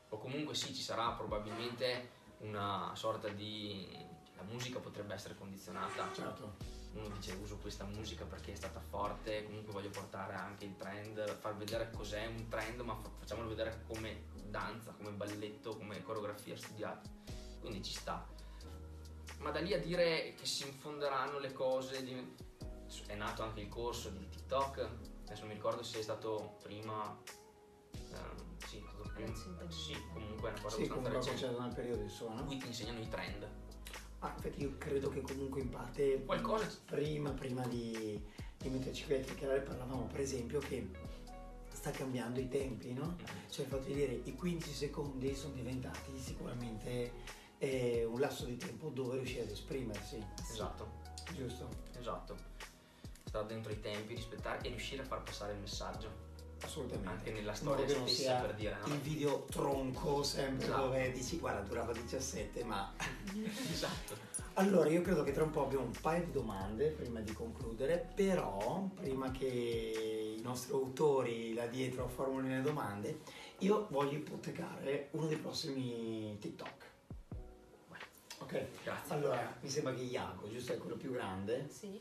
O 0.10 0.18
comunque 0.18 0.56
sì, 0.56 0.74
ci 0.74 0.82
sarà 0.82 1.12
probabilmente 1.12 2.10
una 2.40 2.92
sorta 2.96 3.28
di... 3.28 4.06
La 4.36 4.44
musica 4.44 4.80
potrebbe 4.80 5.16
essere 5.16 5.36
condizionata. 5.36 6.10
Certo. 6.14 6.56
Uno 6.94 7.10
dice 7.10 7.34
uso 7.42 7.58
questa 7.58 7.86
musica 7.86 8.24
perché 8.26 8.54
è 8.54 8.56
stata 8.56 8.80
forte, 8.80 9.44
comunque 9.44 9.74
voglio 9.74 9.90
portare 9.90 10.34
anche 10.34 10.66
il 10.66 10.76
trend, 10.76 11.36
far 11.38 11.56
vedere 11.56 11.92
cos'è 11.92 12.26
un 12.26 12.48
trend, 12.48 12.82
ma 12.82 12.96
fa- 12.96 13.10
facciamolo 13.18 13.50
vedere 13.50 13.84
come 13.88 14.26
danza, 14.50 14.94
come 14.94 15.12
balletto, 15.12 15.76
come 15.76 16.02
coreografia 16.02 16.56
studiata. 16.56 17.02
Quindi 17.68 17.84
ci 17.84 17.94
sta. 17.94 18.26
Ma 19.40 19.52
da 19.52 19.60
lì 19.60 19.74
a 19.74 19.80
dire 19.80 20.34
che 20.36 20.46
si 20.46 20.66
infonderanno 20.66 21.38
le 21.40 21.52
cose, 21.54 22.04
di- 22.04 22.36
è 23.08 23.16
nato 23.16 23.44
anche 23.44 23.60
il 23.62 23.68
corso 23.68 24.10
di 24.10 24.28
TikTok, 24.30 24.78
adesso 25.26 25.40
non 25.42 25.50
mi 25.50 25.54
ricordo 25.56 25.84
se 25.84 26.00
è 26.00 26.02
stato 26.02 26.58
prima... 26.64 27.16
ehm, 27.94 28.58
sì, 28.66 28.78
è 28.78 28.82
stato 28.88 29.10
prima. 29.14 29.34
Sì, 29.70 29.94
comunque 30.14 30.50
è 30.50 30.52
una 30.54 30.62
cosa 30.62 30.76
Sì, 30.78 30.84
abbastanza 30.84 31.10
recente. 31.10 31.26
cominciato 31.42 31.62
nel 31.62 31.74
periodo 31.74 32.02
insomma. 32.04 32.42
Qui 32.44 32.58
ti 32.58 32.68
insegnano 32.68 33.00
i 33.00 33.08
trend. 33.10 33.50
Ah, 34.20 34.34
infatti 34.36 34.62
io 34.62 34.76
credo 34.80 35.10
che 35.10 35.22
comunque 35.22 35.62
in 35.62 35.70
parte 35.70 36.24
Qualcosa- 36.24 36.68
prima, 36.86 37.30
prima 37.32 37.68
di, 37.68 38.20
di 38.58 38.70
metterci 38.70 39.06
qui 39.06 39.16
a 39.16 39.20
chiacchierare 39.20 39.60
parlavamo 39.62 40.08
per 40.08 40.22
esempio 40.22 40.60
che 40.60 40.90
sta 41.72 41.92
cambiando 41.92 42.40
i 42.40 42.48
tempi, 42.48 42.94
no? 42.94 43.16
Cioè 43.50 43.66
il 43.66 43.72
fatto 43.72 43.84
di 43.88 43.94
dire 43.94 44.14
i 44.24 44.36
15 44.36 44.74
secondi 44.74 45.36
sono 45.36 45.54
diventati 45.54 46.18
sicuramente 46.18 47.12
eh, 47.60 48.06
un 48.06 48.20
lasso 48.20 48.46
di 48.46 48.58
tempo 48.58 48.90
dove 48.90 49.18
riuscire 49.18 49.44
ad 49.44 49.50
esprimersi, 49.52 50.24
Esatto. 50.50 51.00
giusto? 51.36 51.68
Esatto, 52.00 52.36
stare 53.24 53.46
dentro 53.48 53.72
i 53.72 53.80
tempi, 53.80 54.16
rispettare 54.16 54.60
e 54.66 54.70
riuscire 54.70 55.02
a 55.02 55.06
far 55.06 55.24
passare 55.24 55.54
il 55.54 55.60
messaggio 55.60 56.26
Assolutamente. 56.62 57.10
anche 57.10 57.32
nella 57.32 57.54
storia 57.54 57.86
che 57.86 57.96
non 57.96 58.08
stessa 58.08 58.22
sia 58.22 58.40
per 58.40 58.56
dire 58.56 58.78
no? 58.80 58.94
il 58.94 59.00
video 59.02 59.46
tronco 59.46 60.24
sempre 60.24 60.66
Esatto. 60.66 60.82
dove 60.82 61.12
dici 61.12 61.38
guarda 61.38 61.62
durava 61.62 61.94
17 61.94 62.64
ma 62.64 62.92
esatto 63.72 64.16
Allora, 64.56 64.90
io 64.90 65.02
credo 65.04 65.22
che 65.22 65.34
tra 65.34 65.44
un 65.44 65.52
po' 65.52 65.66
abbiamo 65.66 65.86
un 65.86 65.94
paio 66.02 66.24
di 66.26 66.32
domande 66.32 66.88
prima 66.90 67.20
di 67.20 67.32
concludere, 67.32 68.10
però 68.16 68.90
prima 68.96 69.30
che 69.30 70.36
i 70.36 70.42
nostri 70.42 70.74
autori 70.74 71.54
là 71.54 71.68
dietro 71.68 72.08
formulino 72.08 72.56
le 72.56 72.62
domande, 72.64 73.20
io 73.60 73.86
voglio 73.92 74.18
ipotecare 74.18 75.10
uno 75.12 75.28
dei 75.28 75.38
prossimi 75.38 76.36
TikTok. 76.40 76.87
Ok? 78.48 78.66
grazie 78.84 79.14
Allora, 79.14 79.54
mi 79.60 79.70
sembra 79.70 79.94
che 79.94 80.02
Iago, 80.04 80.50
giusto, 80.50 80.72
è 80.74 80.78
quello 80.78 80.96
più 80.96 81.12
grande, 81.12 81.68
Sì, 81.70 82.00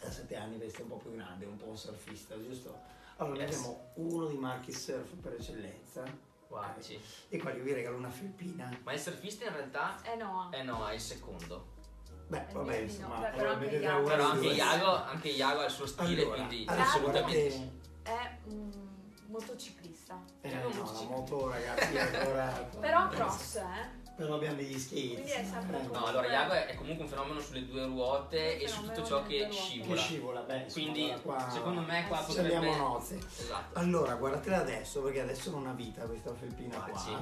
da 0.00 0.10
7 0.10 0.36
anni 0.36 0.58
veste 0.58 0.82
un 0.82 0.88
po' 0.88 0.96
più 0.96 1.14
grande, 1.14 1.46
un 1.46 1.56
po' 1.56 1.66
un 1.68 1.76
surfista, 1.78 2.38
giusto? 2.42 2.78
Allora, 3.16 3.36
noi 3.36 3.44
Yes. 3.46 3.56
abbiamo 3.56 3.90
uno 3.94 4.26
dei 4.26 4.36
marchi 4.36 4.72
surf 4.72 5.14
per 5.20 5.32
eccellenza, 5.32 6.04
Guarda, 6.46 6.80
sì. 6.82 7.00
e 7.30 7.38
qua 7.38 7.52
io 7.52 7.62
vi 7.62 7.72
regalo 7.72 7.96
una 7.96 8.10
felpina. 8.10 8.70
ma 8.84 8.92
il 8.92 8.98
surfista 9.00 9.46
in 9.46 9.52
realtà 9.54 10.00
eh 10.02 10.14
no, 10.16 10.50
eh 10.52 10.62
no 10.62 10.86
è 10.86 10.94
il 10.94 11.00
secondo 11.00 11.76
Beh, 12.28 12.46
Eh, 12.48 12.52
vabbè, 12.52 12.66
vedi, 12.70 12.98
no, 12.98 13.06
insomma, 13.06 13.18
beh, 13.20 13.36
però 13.36 13.52
anche 13.52 13.76
Iago- 13.76 14.06
però 14.06 14.24
anche. 14.28 14.46
Iago, 14.48 14.90
anche 15.04 15.28
Iago 15.28 15.60
ha 15.60 15.64
il 15.64 15.70
suo 15.70 15.86
stile 15.86 16.22
Allora, 16.22 16.36
quindi 16.36 16.64
adesso 16.68 16.88
assolutamente 16.88 17.48
guardate- 17.48 17.50
sì. 17.50 17.70
è 18.02 18.38
un 18.50 18.88
motociclista. 19.28 20.22
Eh, 20.42 20.48
Iago 20.50 20.68
no, 20.74 20.92
la 20.92 21.02
moto 21.02 21.48
ragazzi 21.50 21.94
è 21.94 22.00
ancora... 22.00 22.46
Però 22.80 23.08
cross, 23.08 23.54
eh? 23.56 23.97
Però 24.18 24.34
abbiamo 24.34 24.56
degli 24.56 24.76
skates. 24.76 25.12
Quindi 25.12 25.30
è 25.30 25.44
sempre 25.44 25.80
Eh, 25.80 25.86
no 25.86 26.04
allora 26.04 26.26
Iago 26.26 26.52
è, 26.52 26.66
è 26.66 26.74
comunque 26.74 27.04
un 27.04 27.08
fenomeno 27.10 27.38
sulle 27.38 27.64
due 27.64 27.84
ruote 27.86 28.58
e 28.58 28.66
su 28.66 28.82
tutto 28.82 29.04
ciò 29.04 29.22
che 29.22 29.44
ruote. 29.44 29.54
Che 29.54 29.62
scivola 29.62 30.00
scivola, 30.00 30.40
beh, 30.40 30.62
insomma, 30.64 30.90
quindi 30.92 31.14
qua... 31.22 31.50
secondo 31.50 31.80
me 31.82 32.04
qua 32.08 32.18
potrebbe 32.18 32.48
Saliamo 32.52 32.76
nozze. 32.76 33.16
esatto 33.16 33.78
Allora, 33.78 34.16
guardatela 34.16 34.56
adesso, 34.56 35.02
perché 35.02 35.20
adesso 35.20 35.50
non 35.52 35.68
ha 35.68 35.72
vita 35.72 36.02
questa 36.04 36.34
felpina 36.34 36.82
Ah, 36.82 36.88
qua. 36.88 36.98
sì. 36.98 37.16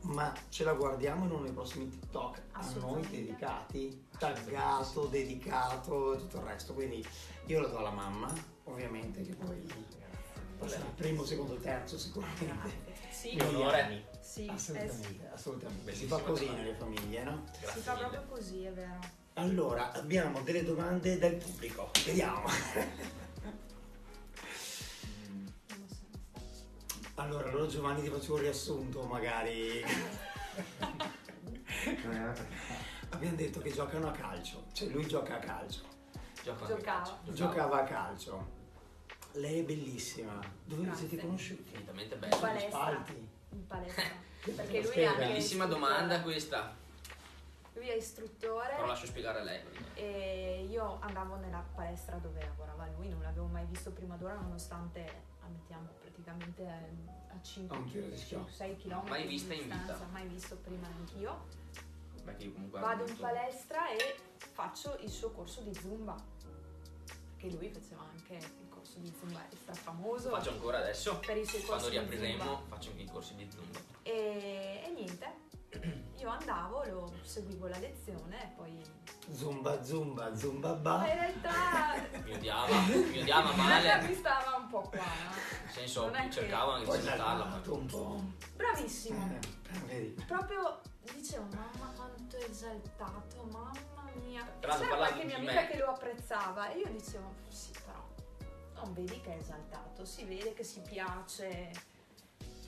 Ma 0.00 0.32
ce 0.48 0.64
la 0.64 0.72
guardiamo 0.72 1.26
in 1.26 1.32
uno 1.32 1.42
dei 1.42 1.52
prossimi 1.52 1.86
TikTok 1.90 2.40
a 2.52 2.66
noi 2.80 3.06
dedicati, 3.10 4.06
taggato, 4.18 5.04
dedicato 5.04 6.14
e 6.14 6.16
tutto 6.16 6.38
il 6.38 6.42
resto. 6.44 6.72
Quindi 6.72 7.06
io 7.44 7.60
lo 7.60 7.66
do 7.68 7.76
alla 7.76 7.90
mamma, 7.90 8.32
ovviamente, 8.64 9.20
che 9.20 9.34
poi 9.34 9.56
il 9.56 10.84
primo, 10.96 11.24
secondo, 11.24 11.56
terzo 11.56 11.98
sicuramente. 11.98 12.86
Sì, 13.10 13.30
Che 13.36 13.44
sì, 14.28 14.44
eh 14.46 14.50
Assolutamente, 14.52 15.06
sì. 15.08 15.20
assolutamente. 15.32 15.80
Si 15.82 15.84
Bellissima 16.04 16.18
fa 16.18 16.24
così 16.24 16.50
nelle 16.50 16.74
famiglie, 16.74 17.22
no? 17.24 17.44
Si 17.52 17.60
grazie 17.60 17.80
fa 17.82 17.94
mille 17.94 18.06
proprio 18.08 18.24
così, 18.36 18.64
è 18.64 18.72
vero. 18.72 18.98
Allora, 19.34 19.92
abbiamo 19.92 20.40
delle 20.42 20.64
domande 20.64 21.18
dal 21.18 21.34
pubblico. 21.34 21.90
Vediamo. 22.04 22.42
Allora, 27.14 27.48
allora 27.50 27.66
Giovanni 27.66 28.02
ti 28.02 28.08
faccio 28.10 28.34
un 28.34 28.40
riassunto 28.40 29.02
magari. 29.02 29.82
Abbiamo 33.10 33.36
detto 33.36 33.60
che 33.60 33.72
giocano 33.72 34.08
a 34.08 34.12
calcio, 34.12 34.66
cioè 34.72 34.88
lui 34.88 35.06
gioca 35.06 35.36
a 35.36 35.38
calcio, 35.38 35.82
Gioco 36.42 36.64
anche 36.64 36.74
a 36.74 36.76
Giocava. 36.76 37.02
calcio. 37.02 37.32
giocava 37.32 37.80
a 37.80 37.84
calcio. 37.84 38.56
Lei 39.32 39.60
è 39.60 39.62
bellissima. 39.64 40.38
Dove 40.64 40.82
vi 40.82 40.86
Grazie. 40.88 41.08
siete 41.08 41.24
conosciuti? 41.24 41.62
infinitamente 41.62 42.14
In 42.14 42.20
bello 42.20 42.38
palestra. 42.38 42.70
Spalti. 42.70 43.28
In 43.50 43.66
palestra. 43.66 44.02
Che 44.40 44.50
Perché 44.52 44.82
lui 44.82 45.04
anche 45.06 45.26
bellissima 45.26 45.66
domanda 45.66 46.20
questa 46.22 46.74
lui 47.74 47.88
è 47.88 47.94
istruttore 47.94 48.74
Però 48.74 48.86
lascio 48.86 49.06
spiegare 49.06 49.38
a 49.40 49.42
lei. 49.42 49.62
e 49.94 50.66
io 50.68 50.98
andavo 51.00 51.36
nella 51.36 51.64
palestra 51.74 52.16
dove 52.16 52.40
lavorava 52.40 52.86
lui, 52.96 53.08
non 53.08 53.22
l'avevo 53.22 53.46
mai 53.46 53.64
visto 53.66 53.92
prima 53.92 54.16
d'ora 54.16 54.34
nonostante 54.34 55.08
abitiamo 55.40 55.88
praticamente 56.00 56.66
a 56.66 57.34
A 57.36 57.40
5 57.42 57.76
un 57.76 57.90
tiro 57.90 58.06
di 58.08 58.16
schioppo. 58.16 58.50
6 58.50 58.76
km 58.78 59.08
Mai 59.08 59.26
vista 59.26 59.54
in 59.54 59.60
distanza, 59.60 59.92
vita. 59.92 60.06
mai 60.10 60.26
visto 60.26 60.56
prima 60.56 60.86
anch'io. 60.88 61.46
Perché 62.24 62.44
io 62.44 62.52
comunque 62.52 62.80
Vado 62.80 63.06
in 63.06 63.16
palestra 63.16 63.90
e 63.90 64.16
faccio 64.36 64.96
il 65.00 65.10
suo 65.10 65.30
corso 65.30 65.60
di 65.60 65.72
zumba. 65.74 66.16
Perché 67.36 67.54
lui 67.54 67.70
faceva 67.70 68.02
anche 68.10 68.38
corso 68.98 69.00
di 69.00 69.14
zumba, 69.18 69.40
è 69.48 69.54
strafamoso 69.54 70.28
Lo 70.30 70.36
faccio 70.36 70.50
ancora 70.50 70.78
adesso. 70.78 71.18
per 71.18 71.36
i 71.36 71.46
suoi 71.46 71.62
Quando 71.62 71.84
corsi 71.84 71.90
di 71.90 71.98
riapriremo 71.98 72.62
faccio 72.68 72.90
anche 72.90 73.02
i 73.02 73.06
corsi 73.10 73.34
di 73.34 73.50
Zumba. 73.50 73.78
E, 74.02 74.82
e 74.84 74.90
niente, 74.94 75.32
io 76.18 76.28
andavo, 76.28 76.84
lo 76.84 77.12
seguivo 77.22 77.68
la 77.68 77.78
lezione 77.78 78.42
e 78.42 78.46
poi... 78.56 78.82
Zumba 79.30 79.82
zumba 79.82 80.34
zumba 80.34 80.68
Ma 80.70 80.74
ba. 80.74 81.08
in 81.08 81.14
realtà... 81.14 82.08
Mi 82.24 82.32
odiava, 82.34 82.78
mi 82.86 83.20
odiava 83.20 83.52
male. 83.56 84.08
mi 84.08 84.14
stava 84.14 84.56
un 84.56 84.68
po' 84.68 84.80
qua? 84.80 84.98
Nel 85.00 85.70
senso, 85.70 86.10
cercavo 86.30 86.70
anche 86.72 86.90
di 86.98 87.04
salutarla. 87.04 87.44
ma- 87.44 87.62
un 87.66 87.86
po'. 87.86 88.22
Bravissimo. 88.56 89.38
Eh, 89.40 89.74
eh, 89.74 89.78
vedi. 89.86 90.24
Proprio 90.26 90.80
dicevo, 91.14 91.44
mamma 91.54 91.92
quanto 91.94 92.36
è 92.36 92.44
esaltato, 92.44 93.42
mamma 93.50 94.10
mia. 94.14 94.50
Tra 94.60 94.76
l'altro 94.76 94.96
qualche 94.96 95.24
mia 95.24 95.36
amica 95.36 95.52
me. 95.52 95.66
che 95.68 95.76
lo 95.78 95.86
apprezzava 95.90 96.70
e 96.70 96.78
io 96.78 96.88
dicevo, 96.88 97.34
sì 97.48 97.72
non 98.82 98.92
vedi 98.94 99.20
che 99.20 99.34
è 99.34 99.38
esaltato, 99.38 100.04
si 100.04 100.24
vede 100.24 100.52
che 100.54 100.64
si 100.64 100.80
piace. 100.80 101.70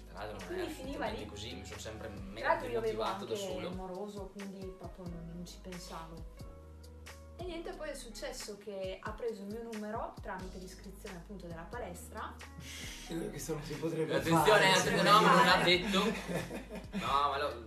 Tra 0.09 0.25
l'altro 0.25 0.39
non 0.39 0.47
Quindi 0.47 0.73
è 0.73 0.75
finiva 0.75 1.07
lì. 1.09 1.27
così, 1.27 1.55
mi 1.55 1.65
sono 1.65 1.79
sempre 1.81 2.09
Tra 2.09 2.21
mega 2.23 2.49
l'altro 2.49 2.69
io 2.69 2.79
avevo 2.79 3.03
motivato 3.03 3.25
da 3.27 3.37
solo. 3.37 3.71
moroso, 3.71 4.31
quindi 4.33 4.67
proprio 4.79 5.05
non, 5.07 5.31
non 5.35 5.47
ci 5.47 5.59
pensavo. 5.63 6.49
E 7.37 7.45
niente, 7.45 7.73
poi 7.73 7.89
è 7.91 7.95
successo 7.95 8.59
che 8.59 8.99
ha 9.01 9.11
preso 9.13 9.43
il 9.43 9.47
mio 9.49 9.63
numero 9.73 10.13
tramite 10.21 10.59
l'iscrizione 10.59 11.17
appunto 11.17 11.47
della 11.47 11.63
palestra. 11.63 12.35
Questo 13.31 13.55
non 13.55 13.63
si 13.63 13.75
potrebbe 13.77 14.17
Attenzione, 14.17 14.45
fare. 14.51 14.71
attenzione, 14.73 15.03
no, 15.11 15.21
ma 15.23 15.35
non 15.35 15.45
l'ha 15.47 15.63
detto. 15.65 16.03
No, 16.99 17.31
ma 17.31 17.39
lo. 17.39 17.65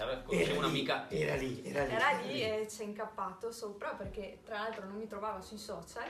Cioè, 0.00 0.08
Era 0.08 0.22
conoscevo 0.22 0.52
lì, 0.52 0.58
un'amica. 0.58 1.10
Era 1.10 1.34
lì, 1.36 1.62
era 1.64 1.84
lì. 1.84 1.92
Era 1.92 2.10
lì 2.22 2.42
e 2.42 2.66
ci 2.70 2.82
è 2.82 2.84
incappato 2.84 3.52
sopra 3.52 3.90
perché 3.90 4.38
tra 4.44 4.60
l'altro 4.60 4.86
non 4.86 4.96
mi 4.96 5.06
trovava 5.06 5.40
sui 5.42 5.58
social. 5.58 6.04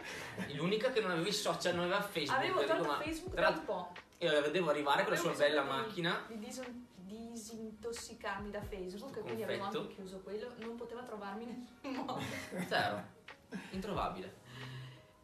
L'unica 0.55 0.92
che 0.92 1.00
non 1.00 1.11
aveva 1.11 1.29
i 1.29 1.33
social, 1.33 1.74
non 1.74 1.85
aveva 1.85 2.00
Facebook. 2.03 2.38
Avevo 2.38 2.64
tolto 2.64 2.85
ma- 2.85 3.00
Facebook 3.00 3.35
tra 3.35 3.50
da 3.50 3.57
un 3.59 3.64
po'. 3.64 3.92
io 4.18 4.33
la 4.33 4.40
vedevo 4.40 4.70
arrivare 4.70 5.03
con 5.03 5.12
la 5.12 5.18
sua 5.18 5.33
bella 5.33 5.62
di- 5.62 5.68
macchina. 5.68 6.24
Di 6.29 6.38
dis- 6.38 6.62
disintossicarmi 6.94 8.50
da 8.50 8.62
Facebook 8.62 9.16
e 9.16 9.20
quindi 9.22 9.42
avevo 9.42 9.64
anche 9.64 9.88
chiuso 9.88 10.20
quello. 10.20 10.53
Non 10.59 10.76
poteva 10.76 11.03
trovarmi 11.03 11.42
in 11.42 11.66
nessun 11.83 12.05
modo. 12.05 12.20
Zero. 12.68 13.03
Introvabile. 13.70 14.38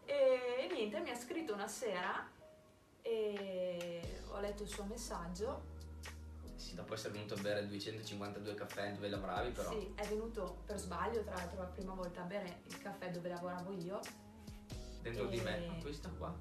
E 0.04 0.68
niente, 0.72 0.98
mi 1.00 1.10
ha 1.10 1.16
scritto 1.16 1.52
una 1.52 1.68
sera 1.68 2.28
e 3.02 4.22
ho 4.30 4.40
letto 4.40 4.62
il 4.64 4.68
suo 4.68 4.84
messaggio. 4.84 5.74
Sì, 6.56 6.74
dopo 6.74 6.94
essere 6.94 7.12
venuto 7.12 7.34
a 7.34 7.40
bere 7.40 7.66
252 7.66 8.54
caffè 8.54 8.92
dove 8.92 9.08
lavoravi, 9.08 9.50
però. 9.50 9.70
Sì, 9.70 9.92
è 9.94 10.06
venuto 10.06 10.58
per 10.66 10.78
sbaglio, 10.78 11.22
tra 11.22 11.34
l'altro 11.34 11.58
la 11.60 11.66
prima 11.66 11.94
volta 11.94 12.22
a 12.22 12.24
bere 12.24 12.62
il 12.66 12.78
caffè 12.78 13.10
dove 13.10 13.28
lavoravo 13.28 13.72
io. 13.72 14.00
dentro 15.02 15.26
di 15.26 15.40
me, 15.40 15.64
E- 15.64 15.68
ma 15.68 15.74
questa 15.80 16.08
qua 16.08 16.34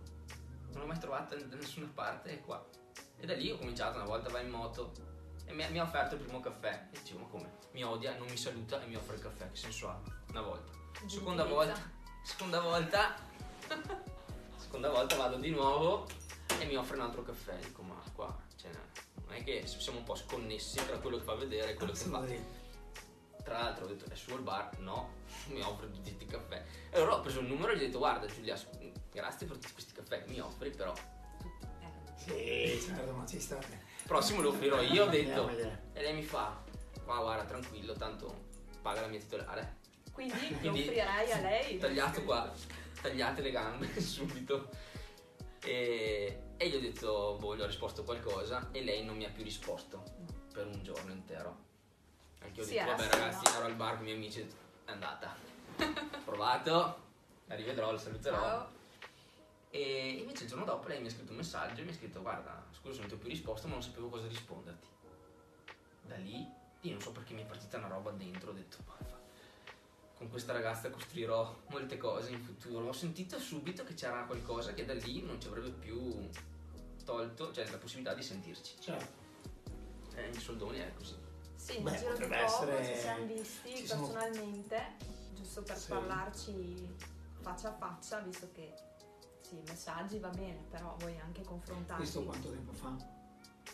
non 0.75 0.82
l'ho 0.82 0.88
mai 0.88 0.99
trovata 0.99 1.36
da 1.36 1.56
nessuna 1.56 1.89
parte, 1.93 2.32
è 2.32 2.41
qua. 2.41 2.63
E 3.17 3.25
da 3.25 3.34
lì 3.34 3.49
ho 3.49 3.58
cominciato 3.58 3.95
una 3.95 4.06
volta 4.06 4.30
vai 4.30 4.43
in 4.43 4.49
moto 4.49 4.91
e 5.45 5.54
mi, 5.54 5.65
mi 5.71 5.80
ha 5.80 5.84
offerto 5.84 6.15
il 6.15 6.21
primo 6.21 6.39
caffè. 6.39 6.88
E 6.91 6.99
dicevo, 6.99 7.21
ma 7.21 7.28
come? 7.28 7.58
Mi 7.71 7.84
odia, 7.84 8.17
non 8.17 8.28
mi 8.28 8.38
saluta 8.38 8.82
e 8.82 8.88
mi 8.88 8.95
offre 8.95 9.15
il 9.15 9.21
caffè, 9.21 9.49
che 9.49 9.56
senso 9.56 9.89
ha? 9.89 9.99
Una 10.30 10.41
volta. 10.41 10.71
Seconda 11.08 11.45
volta, 11.45 11.80
seconda 12.23 12.60
volta, 12.62 13.15
seconda 14.58 14.89
volta 14.89 15.15
vado 15.15 15.38
di 15.38 15.49
nuovo 15.49 16.08
e 16.60 16.65
mi 16.65 16.75
offre 16.75 16.95
un 16.97 17.04
altro 17.04 17.23
caffè. 17.23 17.58
Dico, 17.60 17.82
ma 17.82 17.95
qua, 18.13 18.36
cioè, 18.56 18.71
non 19.26 19.36
è 19.36 19.44
che 19.44 19.64
siamo 19.66 20.00
un 20.00 20.04
po' 20.04 20.16
sconnessi 20.16 20.76
tra 20.86 20.98
quello 20.98 21.18
che 21.18 21.24
fa 21.24 21.36
vedere 21.36 21.72
e 21.72 21.74
quello 21.76 21.92
che 21.94 22.00
fa. 22.00 22.24
Tra 23.44 23.60
l'altro 23.60 23.86
ho 23.86 23.88
detto 23.88 24.06
è 24.12 24.16
suo 24.16 24.36
il 24.36 24.42
bar? 24.42 24.78
No, 24.80 25.14
mi 25.50 25.62
offre 25.62 25.88
tutti 25.92 26.14
questi 26.16 26.26
caffè. 26.26 26.64
E 26.90 26.98
allora 26.98 27.16
ho 27.18 27.22
preso 27.22 27.40
il 27.42 27.48
numero 27.48 27.72
e 27.72 27.78
gli 27.78 27.84
ho 27.84 27.86
detto 27.86 27.98
guarda 28.00 28.26
Giulia, 28.28 28.58
grazie 29.12 29.46
per 29.48 29.58
tutti 29.58 29.74
questi 29.74 29.94
caffè 29.94 30.24
mi 30.28 30.40
offri, 30.40 30.70
però 30.72 30.94
Eh, 32.28 32.78
Sì, 32.80 32.88
certo, 32.88 33.12
ma 33.14 33.26
ci 33.26 33.40
sta. 33.40 33.58
il 33.58 33.78
prossimo 34.08 34.42
lo 34.42 34.50
offrirò 34.50 34.82
io, 34.82 35.04
ho 35.06 35.10
detto. 35.10 35.48
E 35.94 36.02
lei 36.02 36.14
mi 36.16 36.24
fa, 36.24 36.60
ma 37.06 37.20
guarda 37.20 37.44
tranquillo, 37.46 37.94
tanto 37.94 38.46
paga 38.82 39.02
la 39.02 39.08
mia 39.08 39.20
titolare. 39.20 39.78
Quindi, 40.12 40.34
lo 40.52 40.58
Quindi- 40.60 40.80
offrirei 40.82 41.32
a 41.32 41.42
lei. 41.42 41.78
Tagliato 41.78 42.24
qua, 42.24 42.52
tagliate 43.02 43.42
le 43.42 43.52
gambe 43.52 43.88
subito. 44.02 44.70
E, 45.64 46.40
e 46.58 46.70
gli 46.70 46.76
ho 46.76 46.80
detto, 46.80 47.38
boh, 47.39 47.56
gli 47.56 47.62
ho 47.62 47.65
risposto 47.65 48.04
qualcosa 48.04 48.70
e 48.72 48.84
lei 48.84 49.04
non 49.04 49.18
mi 49.18 49.26
ha 49.26 49.30
più 49.30 49.44
risposto 49.44 50.04
per 50.54 50.65
un 50.68 50.82
giorno 50.84 51.12
intero. 51.12 51.63
Anche 52.39 52.60
io 52.60 52.63
ho 52.63 52.68
Sì, 52.68 52.74
detto, 52.76 52.86
vabbè 52.91 53.08
ragazzi, 53.10 53.56
ero 53.56 53.65
al 53.65 53.76
bar 53.76 53.94
con 53.96 54.02
i 54.02 54.04
miei 54.06 54.18
amici, 54.18 54.41
è 54.86 54.91
andata. 54.91 55.36
Ho 55.78 56.24
provato, 56.24 57.00
la 57.48 57.56
rivedrò, 57.56 57.91
la 57.91 57.98
saluterò. 57.98 58.39
Ciao. 58.39 58.70
E 59.72 60.10
invece 60.22 60.44
il 60.44 60.50
giorno 60.50 60.63
dopo 60.63 60.88
lei 60.88 61.02
mi 61.02 61.08
ha 61.08 61.10
scritto 61.12 61.32
un 61.32 61.38
messaggio 61.38 61.82
e 61.82 61.84
mi 61.84 61.91
ha 61.91 61.94
scritto 61.94 62.22
guarda, 62.22 62.63
scusa 62.72 63.00
non 63.00 63.10
ti 63.10 63.15
ho 63.15 63.18
più 63.18 63.28
risposto 63.28 63.68
ma 63.68 63.74
non 63.74 63.84
sapevo 63.84 64.08
cosa 64.08 64.28
risponderti. 64.28 64.88
Da 66.04 66.15
lì, 66.18 66.48
io 66.82 66.91
non 66.91 67.02
so 67.02 67.12
perché 67.12 67.34
mi 67.34 67.41
è 67.41 67.46
partita 67.46 67.78
una 67.78 67.88
roba 67.88 68.12
dentro, 68.12 68.52
ho 68.52 68.54
detto 68.54 68.78
"Ma 68.86 68.96
con 70.17 70.30
questa 70.30 70.54
ragazza 70.54 70.89
costruirò 70.89 71.56
molte 71.69 71.97
cose 71.97 72.32
in 72.32 72.41
futuro. 72.41 72.88
Ho 72.88 72.93
sentito 72.93 73.38
subito 73.39 73.84
che 73.84 73.93
c'era 73.93 74.23
qualcosa 74.25 74.73
che 74.73 74.86
da 74.86 74.93
lì 74.93 75.21
non 75.23 75.39
ci 75.41 75.47
avrebbe 75.47 75.71
più 75.71 76.30
tolto, 77.04 77.51
cioè 77.51 77.69
la 77.69 77.78
possibilità 77.78 78.13
di 78.13 78.23
sentirci. 78.23 78.75
Certo. 78.80 79.23
Eh, 80.15 80.28
in 80.28 80.39
soldoni 80.39 80.80
è 80.80 80.93
così. 80.95 81.15
Sì, 81.56 81.78
in 81.78 81.84
Beh, 81.84 81.97
giro 81.97 82.13
di 82.15 82.21
poco 82.23 82.34
essere- 82.34 82.86
ci 82.86 82.99
siamo 82.99 83.25
visti 83.25 83.75
ci 83.75 83.86
siamo- 83.88 84.08
personalmente, 84.08 84.95
giusto 85.34 85.63
per 85.63 85.78
Sì. 85.78 85.88
parlarci 85.89 86.95
faccia 87.41 87.69
a 87.69 87.73
faccia, 87.73 88.19
visto 88.19 88.49
che 88.54 88.73
sì, 89.41 89.62
messaggi 89.67 90.17
va 90.19 90.30
bene, 90.30 90.65
però 90.69 90.95
vuoi 90.99 91.19
anche 91.19 91.43
confrontarti. 91.43 92.01
Questo 92.01 92.23
quanto 92.23 92.49
tempo 92.49 92.71
fa? 92.71 92.95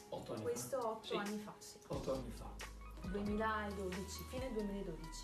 Otto 0.09 0.33
anni 0.33 0.41
Questo 0.41 0.87
otto 0.89 1.05
Sì. 1.07 1.15
anni 1.15 1.37
fa, 1.39 1.53
sì. 1.59 1.77
fa. 1.79 1.93
Otto 1.93 2.13
anni 2.13 2.31
fa. 2.31 2.49
2012, 3.07 4.23
fine 4.29 4.51
2012. 4.53 5.23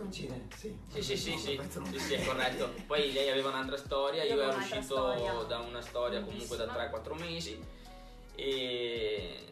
Coincide? 0.00 0.46
Sì. 0.56 0.78
Sì, 0.88 1.02
sì, 1.02 1.16
sì, 1.16 1.36
sì, 1.36 1.60
sì, 1.90 1.98
sì, 1.98 2.14
è 2.14 2.24
corretto. 2.24 2.72
Poi 2.86 3.12
lei 3.12 3.28
aveva 3.28 3.50
un'altra 3.50 3.76
storia, 3.76 4.24
Io 4.24 4.34
io, 4.34 4.42
ero 4.42 4.56
uscito 4.56 4.80
storia 4.82 5.32
da 5.44 5.58
una 5.58 5.82
storia 5.82 6.22
comunque 6.22 6.56
da 6.56 6.64
lunghissima. 6.64 7.16
3-4 7.16 7.20
mesi 7.20 7.64
e... 8.34 9.44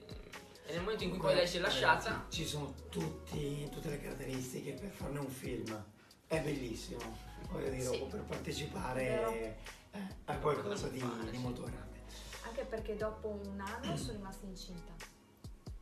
e 0.65 0.73
nel 0.73 0.81
momento 0.81 1.05
in 1.05 1.11
cui 1.11 1.19
poi 1.19 1.35
lei 1.35 1.47
si 1.47 1.59
è 1.59 1.61
lasciata, 1.61 2.25
Ci 2.31 2.47
sono 2.47 2.73
tutti, 2.89 3.69
tutte 3.71 3.91
le 3.91 4.01
caratteristiche 4.01 4.73
per 4.73 4.91
farne 4.91 5.19
un 5.19 5.29
film. 5.29 5.85
È 6.27 6.41
bellissimo. 6.41 7.27
Voglio 7.51 7.69
dire, 7.71 7.83
Sì. 7.83 8.01
o 8.01 8.07
per 8.07 8.21
partecipare 8.23 9.57
eh, 9.93 10.01
a 10.25 10.37
qualcosa 10.39 10.89
di, 10.89 10.99
Fare, 10.99 11.31
di 11.31 11.37
sì. 11.37 11.43
molto 11.43 11.63
grande. 11.63 12.01
Anche 12.43 12.65
perché 12.65 12.97
dopo 12.97 13.29
un 13.29 13.61
anno 13.61 13.97
sono 13.97 14.13
rimasta 14.13 14.47
incinta 14.47 14.93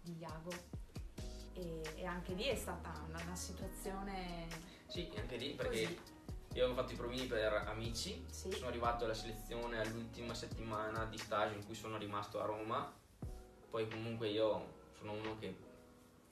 di 0.02 0.16
Iago 0.18 0.50
e, 1.57 1.83
e 1.97 2.05
anche 2.07 2.35
lì 2.35 2.45
è 2.45 2.55
stata 2.55 2.90
una, 3.09 3.21
una 3.23 3.37
situazione 3.37 4.47
sì, 4.87 5.11
anche 5.16 5.37
lì 5.37 5.51
perché 5.51 5.83
così. 5.83 6.01
io 6.55 6.64
avevo 6.64 6.81
fatto 6.81 6.92
i 6.92 6.97
provini 6.97 7.27
per 7.27 7.53
amici, 7.66 8.25
Sì. 8.31 8.51
sono 8.53 8.69
arrivato 8.69 9.05
alla 9.05 9.14
selezione 9.14 9.81
all'ultima 9.81 10.35
settimana 10.35 11.05
di 11.07 11.19
stage 11.19 11.55
in 11.55 11.64
cui 11.64 11.75
sono 11.75 11.97
rimasto 11.99 12.40
a 12.40 12.45
Roma, 12.45 12.92
poi 13.71 13.88
comunque 13.88 14.29
io 14.29 14.75
sono 14.99 15.12
uno 15.12 15.38
che 15.38 15.64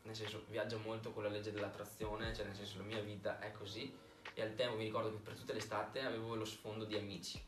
nel 0.02 0.14
senso 0.14 0.44
viaggia 0.48 0.76
molto 0.76 1.12
con 1.12 1.22
la 1.22 1.30
legge 1.30 1.50
dell'attrazione, 1.50 2.34
cioè 2.34 2.44
nel 2.44 2.54
senso 2.54 2.78
la 2.78 2.84
mia 2.84 3.00
vita 3.00 3.38
è 3.38 3.50
così. 3.52 3.96
E 4.34 4.42
al 4.42 4.54
tempo 4.54 4.76
mi 4.76 4.84
ricordo 4.84 5.10
che 5.10 5.16
per 5.16 5.34
tutta 5.34 5.52
l'estate 5.52 6.00
avevo 6.00 6.34
lo 6.34 6.44
sfondo 6.44 6.84
di 6.84 6.96
amici, 6.96 7.42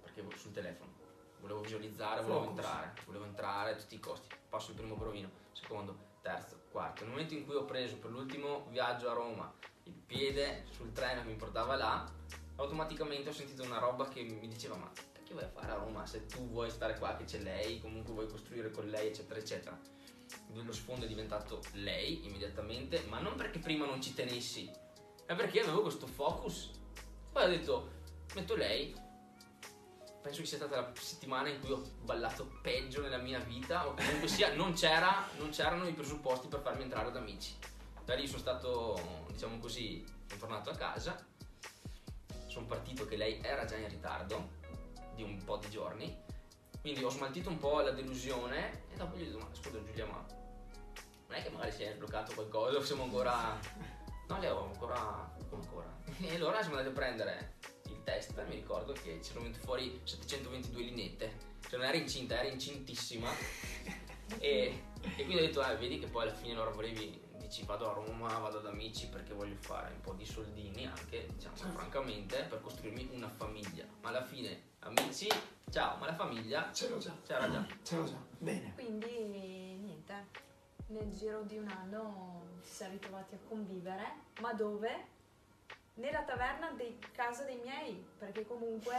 perché 0.00 0.24
sul 0.36 0.52
telefono, 0.52 0.92
volevo 1.40 1.60
visualizzare, 1.60 2.22
volevo 2.22 2.48
entrare, 2.48 2.94
volevo 3.06 3.24
entrare 3.26 3.72
a 3.72 3.76
tutti 3.76 3.94
i 3.94 4.00
costi, 4.00 4.34
passo 4.48 4.70
il 4.70 4.76
primo 4.76 4.96
provino, 4.96 5.30
secondo, 5.52 5.96
terzo, 6.20 6.60
quarto, 6.70 7.02
nel 7.02 7.12
momento 7.12 7.34
in 7.34 7.44
cui 7.44 7.54
ho 7.54 7.64
preso 7.64 7.96
per 7.96 8.10
l'ultimo 8.10 8.66
viaggio 8.70 9.10
a 9.10 9.14
Roma 9.14 9.52
il 9.84 9.94
piede 9.94 10.66
sul 10.70 10.92
treno 10.92 11.22
che 11.22 11.28
mi 11.28 11.36
portava 11.36 11.76
là, 11.76 12.10
automaticamente 12.56 13.30
ho 13.30 13.32
sentito 13.32 13.62
una 13.62 13.78
roba 13.78 14.08
che 14.08 14.22
mi 14.22 14.48
diceva 14.48 14.76
ma 14.76 14.90
che 15.36 15.44
a 15.44 15.48
fare 15.48 15.72
a 15.72 15.76
Roma 15.76 16.06
se 16.06 16.26
tu 16.26 16.48
vuoi 16.48 16.70
stare 16.70 16.98
qua 16.98 17.16
che 17.16 17.24
c'è 17.24 17.38
lei, 17.38 17.80
comunque 17.80 18.12
vuoi 18.12 18.28
costruire 18.28 18.70
con 18.70 18.88
lei 18.88 19.08
eccetera 19.08 19.38
eccetera. 19.38 19.78
Lo 20.52 20.72
sfondo 20.72 21.04
è 21.04 21.08
diventato 21.08 21.60
lei 21.74 22.24
immediatamente, 22.26 23.04
ma 23.08 23.20
non 23.20 23.36
perché 23.36 23.58
prima 23.58 23.86
non 23.86 24.02
ci 24.02 24.12
tenessi, 24.12 24.70
ma 25.28 25.34
perché 25.34 25.60
avevo 25.60 25.82
questo 25.82 26.06
focus. 26.06 26.70
Poi 27.32 27.44
ho 27.44 27.48
detto, 27.48 27.90
metto 28.34 28.56
lei, 28.56 28.94
penso 30.20 30.40
che 30.40 30.46
sia 30.46 30.58
stata 30.58 30.76
la 30.76 30.92
settimana 30.94 31.48
in 31.48 31.60
cui 31.60 31.72
ho 31.72 31.82
ballato 32.02 32.58
peggio 32.62 33.00
nella 33.00 33.18
mia 33.18 33.38
vita, 33.38 33.86
o 33.86 33.94
comunque 33.94 34.28
sia, 34.28 34.54
non, 34.54 34.74
c'era, 34.74 35.26
non 35.38 35.50
c'erano 35.50 35.86
i 35.86 35.92
presupposti 35.92 36.48
per 36.48 36.60
farmi 36.60 36.82
entrare 36.82 37.08
ad 37.08 37.16
amici. 37.16 37.56
Da 38.04 38.14
lì 38.14 38.26
sono 38.26 38.38
stato, 38.38 39.26
diciamo 39.30 39.58
così, 39.58 40.04
sono 40.26 40.40
tornato 40.40 40.70
a 40.70 40.74
casa, 40.74 41.24
sono 42.46 42.66
partito 42.66 43.06
che 43.06 43.16
lei 43.16 43.40
era 43.42 43.64
già 43.64 43.76
in 43.76 43.88
ritardo 43.88 44.58
di 45.14 45.22
un 45.22 45.42
po' 45.44 45.56
di 45.56 45.70
giorni, 45.70 46.22
quindi 46.80 47.02
ho 47.04 47.10
smaltito 47.10 47.48
un 47.48 47.58
po' 47.58 47.80
la 47.80 47.90
delusione 47.90 48.84
e 48.92 48.96
dopo 48.96 49.16
gli 49.16 49.22
ho 49.22 49.24
detto, 49.26 49.38
ma 49.38 49.48
scusa 49.52 49.82
Giulia, 49.84 50.06
ma 50.06 50.24
non 51.28 51.38
è 51.38 51.42
che 51.42 51.50
magari 51.50 51.72
si 51.72 51.82
è 51.82 51.92
sbloccato 51.92 52.34
qualcosa 52.34 52.78
o 52.78 52.82
siamo 52.82 53.04
ancora... 53.04 53.58
No, 54.30 54.38
le 54.38 54.48
ho 54.48 54.66
ancora... 54.66 55.28
come 55.48 55.64
ancora? 55.64 55.92
E 56.20 56.36
allora 56.36 56.60
siamo 56.60 56.76
andati 56.76 56.94
a 56.94 56.96
prendere 56.96 57.54
test, 58.10 58.42
mi 58.48 58.56
ricordo 58.56 58.92
che 58.92 59.20
c'erano 59.20 59.42
venute 59.44 59.60
fuori 59.60 60.00
722 60.04 60.82
linette, 60.82 61.32
cioè 61.68 61.78
non 61.78 61.88
era 61.88 61.96
incinta, 61.96 62.38
era 62.38 62.48
incintissima. 62.48 63.30
E, 64.38 64.84
e 65.02 65.24
quindi 65.24 65.38
ho 65.38 65.40
detto, 65.40 65.60
eh, 65.66 65.74
vedi 65.76 65.98
che 65.98 66.06
poi 66.06 66.22
alla 66.22 66.32
fine 66.32 66.52
allora 66.52 66.70
volevi, 66.70 67.20
dici 67.38 67.64
vado 67.64 67.90
a 67.90 67.94
Roma, 67.94 68.38
vado 68.38 68.58
ad 68.58 68.66
amici 68.66 69.08
perché 69.08 69.32
voglio 69.34 69.56
fare 69.58 69.92
un 69.92 70.00
po' 70.00 70.12
di 70.12 70.24
soldini 70.24 70.86
anche, 70.86 71.26
diciamo 71.34 71.56
Certo. 71.56 71.72
francamente, 71.72 72.44
per 72.44 72.60
costruirmi 72.60 73.08
una 73.10 73.28
famiglia. 73.28 73.84
Ma 74.02 74.10
alla 74.10 74.22
fine, 74.24 74.74
amici, 74.80 75.26
ciao, 75.68 75.96
ma 75.96 76.06
la 76.06 76.14
famiglia 76.14 76.70
Ce 76.72 76.88
l'ho 76.88 76.98
già. 76.98 77.12
c'era 77.26 77.50
già. 77.50 77.66
Ce 77.82 77.96
l'ho 77.96 78.04
già. 78.04 78.24
Bene. 78.38 78.72
Quindi 78.74 79.08
niente, 79.80 80.26
nel 80.86 81.10
giro 81.10 81.42
di 81.42 81.58
un 81.58 81.66
anno 81.66 82.60
ci 82.62 82.70
siamo 82.70 82.92
ritrovati 82.92 83.34
a 83.34 83.38
convivere, 83.48 84.04
ma 84.42 84.52
dove? 84.52 85.06
Nella 86.00 86.22
taverna 86.22 86.70
di 86.72 86.98
casa 87.12 87.44
dei 87.44 87.60
miei, 87.60 88.02
perché 88.16 88.46
comunque 88.46 88.94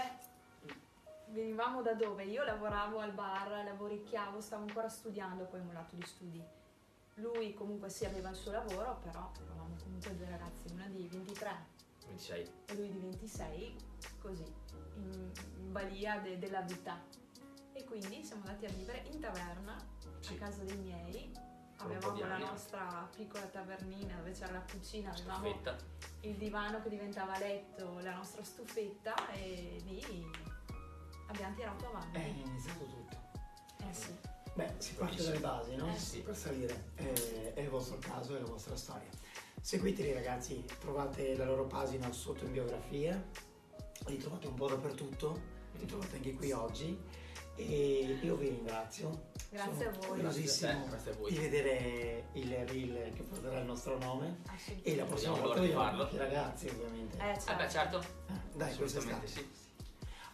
venivamo 1.30 1.82
da 1.82 1.96
dove? 1.96 2.26
Io 2.26 2.44
lavoravo 2.44 3.00
al 3.00 3.12
bar, 3.12 3.50
lavoricchiavo, 3.66 4.40
stavo 4.40 4.66
ancora 4.68 4.88
studiando, 4.88 5.46
poi 5.46 5.62
ho 5.62 5.64
mollato 5.64 5.96
gli 5.96 6.06
studi. 6.06 6.44
Lui 7.16 7.56
comunque 7.56 7.90
sì 7.90 8.06
aveva 8.06 8.30
il 8.30 8.36
suo 8.36 8.52
lavoro, 8.52 9.00
però 9.02 9.32
eravamo 9.44 9.76
comunque 9.82 10.16
due 10.16 10.30
ragazzi, 10.30 10.72
una 10.74 10.86
di 10.86 11.08
23 11.08 11.80
26. 12.06 12.52
e 12.68 12.76
lui 12.76 12.92
di 12.92 13.00
26, 13.00 13.76
così, 14.20 14.44
in, 14.98 15.32
in 15.58 15.72
balia 15.72 16.20
de- 16.20 16.38
della 16.38 16.62
vita. 16.62 17.02
E 17.74 17.84
quindi 17.84 18.24
siamo 18.24 18.44
andati 18.46 18.66
a 18.68 18.70
vivere 18.70 19.04
in 19.12 19.20
taverna, 19.20 19.76
Sì. 20.20 20.36
a 20.36 20.38
casa 20.38 20.62
dei 20.64 20.78
miei. 20.78 21.32
Per 21.82 21.90
un 21.90 21.98
po' 22.00 22.10
Avevamo 22.10 22.28
la 22.28 22.38
nostra 22.38 23.10
piccola 23.16 23.46
tavernina 23.46 24.16
dove 24.18 24.32
c'era 24.32 24.52
la 24.52 24.66
cucina, 24.72 25.12
avevamo 25.12 25.50
Stufetta. 25.50 25.78
il 26.22 26.36
divano 26.36 26.82
che 26.82 26.90
diventava 26.90 27.38
letto, 27.40 28.00
la 28.02 28.16
nostra 28.16 28.44
stufetta 28.44 29.32
e 29.32 29.82
lì 29.86 30.26
abbiamo 31.28 31.56
tirato 31.56 31.88
avanti. 31.88 32.18
È 32.20 32.24
iniziato 32.24 32.86
tutto. 32.86 33.18
Eh 33.90 33.94
sì. 33.94 34.16
Beh, 34.54 34.74
si 34.78 34.94
parte 34.96 35.24
dalle 35.24 35.40
basi, 35.40 35.76
no? 35.76 35.92
Eh 35.92 35.98
sì. 35.98 36.20
Per 36.20 36.36
salire. 36.36 36.92
Eh, 36.96 37.54
è 37.54 37.62
il 37.62 37.70
vostro 37.70 37.98
caso, 38.00 38.36
è 38.36 38.40
la 38.40 38.48
vostra 38.48 38.76
storia. 38.76 39.10
Seguiteli 39.60 40.12
ragazzi, 40.14 40.64
trovate 40.80 41.36
la 41.36 41.46
loro 41.46 41.66
pagina 41.66 42.12
sotto 42.12 42.46
in 42.46 42.52
biografia, 42.52 43.24
li 44.08 44.18
trovate 44.18 44.48
un 44.48 44.56
po' 44.56 44.68
dappertutto, 44.68 45.40
li 45.78 45.86
trovate 45.86 46.18
anche 46.18 46.34
qui 46.34 46.52
oggi 46.52 47.00
e 47.56 48.20
io 48.22 48.36
vi 48.36 48.50
ringrazio. 48.50 49.30
Grazie 49.52 49.74
Sono 49.76 49.90
a 49.90 49.92
voi. 49.98 50.08
curiosissimo 50.08 50.86
Grazie 50.88 51.12
a 51.12 51.16
voi. 51.16 51.32
di 51.32 51.38
vedere 51.38 52.24
il 52.34 52.50
reel 52.68 53.14
che 53.14 53.22
porterà 53.24 53.60
il 53.60 53.66
nostro 53.66 53.98
nome 53.98 54.38
Assolutamente. 54.48 54.90
e 54.90 54.96
la 54.96 55.04
prossima 55.04 55.34
Vediamo 55.34 55.48
volta 55.48 55.60
di 55.62 55.68
vediamo 55.68 55.84
farlo. 55.84 56.10
i 56.16 56.18
ragazzi 56.18 56.68
ovviamente. 56.70 57.18
Eh, 57.18 57.32
Eh 57.32 57.34
beh, 57.34 57.70
certo. 57.70 57.70
certo. 57.70 57.98
Ah, 58.28 58.40
dai, 58.56 58.76
questa 58.78 59.00
è 59.00 59.02
Assolutamente 59.02 59.28
stata. 59.28 59.48
sì. 59.48 59.60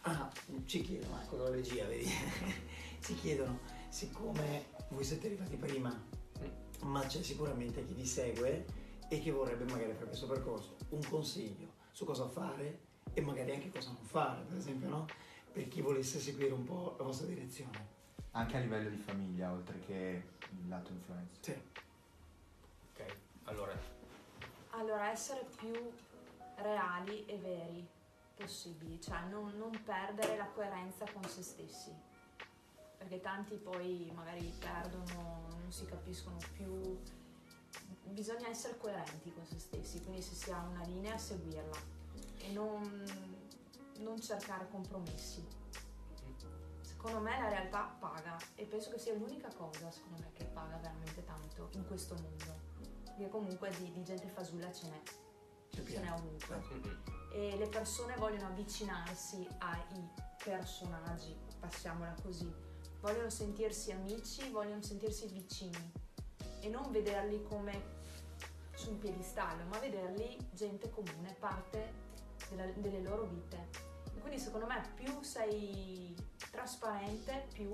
Ah, 0.02 0.30
ci 0.66 0.82
chiedono, 0.82 1.20
ecco 1.20 1.36
la 1.36 1.50
regia, 1.50 1.84
vedi? 1.86 2.06
ci 3.02 3.14
chiedono, 3.16 3.58
siccome 3.88 4.66
voi 4.90 5.02
siete 5.02 5.26
arrivati 5.26 5.56
prima, 5.56 6.00
ma 6.82 7.04
c'è 7.04 7.20
sicuramente 7.20 7.84
chi 7.84 7.94
vi 7.94 8.06
segue 8.06 8.66
e 9.08 9.20
che 9.20 9.32
vorrebbe 9.32 9.64
magari 9.64 9.94
fare 9.94 10.06
questo 10.06 10.28
percorso, 10.28 10.76
un 10.90 11.02
consiglio 11.10 11.72
su 11.90 12.04
cosa 12.04 12.28
fare 12.28 12.82
e 13.12 13.20
magari 13.20 13.50
anche 13.50 13.70
cosa 13.72 13.90
non 13.90 14.04
fare, 14.04 14.42
per 14.44 14.56
esempio, 14.58 14.88
no? 14.88 15.06
Per 15.52 15.66
chi 15.66 15.80
volesse 15.80 16.20
seguire 16.20 16.52
un 16.52 16.62
po' 16.62 16.94
la 16.98 17.04
vostra 17.04 17.26
direzione. 17.26 17.96
Anche 18.38 18.56
a 18.56 18.60
livello 18.60 18.88
di 18.88 18.96
famiglia, 18.96 19.50
oltre 19.50 19.80
che 19.80 20.22
il 20.50 20.68
lato 20.68 20.92
influencer. 20.92 21.38
Sì, 21.40 21.60
Ok, 22.92 23.16
allora, 23.46 23.72
Allora, 24.70 25.10
essere 25.10 25.44
più 25.56 25.72
reali 26.58 27.26
e 27.26 27.36
veri 27.36 27.84
possibili, 28.36 29.00
cioè 29.00 29.24
non, 29.28 29.56
non 29.56 29.82
perdere 29.84 30.36
la 30.36 30.46
coerenza 30.54 31.04
con 31.12 31.24
se 31.24 31.42
stessi, 31.42 31.92
perché 32.96 33.20
tanti 33.20 33.56
poi 33.56 34.08
magari 34.14 34.52
perdono, 34.56 35.48
non 35.60 35.72
si 35.72 35.84
capiscono 35.86 36.36
più. 36.52 36.96
Bisogna 38.04 38.48
essere 38.48 38.78
coerenti 38.78 39.32
con 39.32 39.44
se 39.46 39.58
stessi, 39.58 40.00
quindi 40.02 40.22
se 40.22 40.34
si 40.34 40.52
ha 40.52 40.62
una 40.62 40.84
linea 40.84 41.18
seguirla 41.18 41.76
e 42.38 42.52
non, 42.52 43.04
non 43.98 44.20
cercare 44.20 44.68
compromessi. 44.70 45.57
Secondo 47.00 47.20
me 47.20 47.38
la 47.38 47.48
realtà 47.48 47.96
paga 48.00 48.36
e 48.56 48.64
penso 48.64 48.90
che 48.90 48.98
sia 48.98 49.14
l'unica 49.14 49.48
cosa, 49.54 49.88
secondo 49.88 50.18
me, 50.18 50.32
che 50.32 50.44
paga 50.46 50.78
veramente 50.78 51.22
tanto 51.22 51.68
in 51.74 51.86
questo 51.86 52.16
mondo. 52.16 52.58
Perché 53.04 53.28
comunque 53.28 53.70
di, 53.78 53.92
di 53.92 54.02
gente 54.02 54.26
fasulla 54.26 54.72
ce 54.72 54.88
n'è, 54.88 55.02
ce 55.70 56.00
n'è 56.00 56.12
ovunque. 56.12 56.56
mm-mm. 56.56 57.02
E 57.30 57.56
le 57.56 57.68
persone 57.68 58.16
vogliono 58.16 58.48
avvicinarsi 58.48 59.46
ai 59.58 60.10
personaggi, 60.42 61.36
passiamola 61.60 62.16
così. 62.20 62.52
Vogliono 63.00 63.30
sentirsi 63.30 63.92
amici, 63.92 64.50
vogliono 64.50 64.82
sentirsi 64.82 65.28
vicini 65.28 65.92
e 66.60 66.68
non 66.68 66.90
vederli 66.90 67.44
come 67.44 67.96
su 68.74 68.90
un 68.90 68.98
piedistallo, 68.98 69.64
ma 69.66 69.78
vederli 69.78 70.36
gente 70.52 70.90
comune, 70.90 71.32
parte 71.38 71.92
della- 72.48 72.72
delle 72.72 73.02
loro 73.02 73.22
vite. 73.22 73.86
Quindi 74.28 74.44
secondo 74.44 74.66
me 74.66 74.86
più 74.94 75.22
sei 75.22 76.14
trasparente, 76.50 77.46
più 77.50 77.70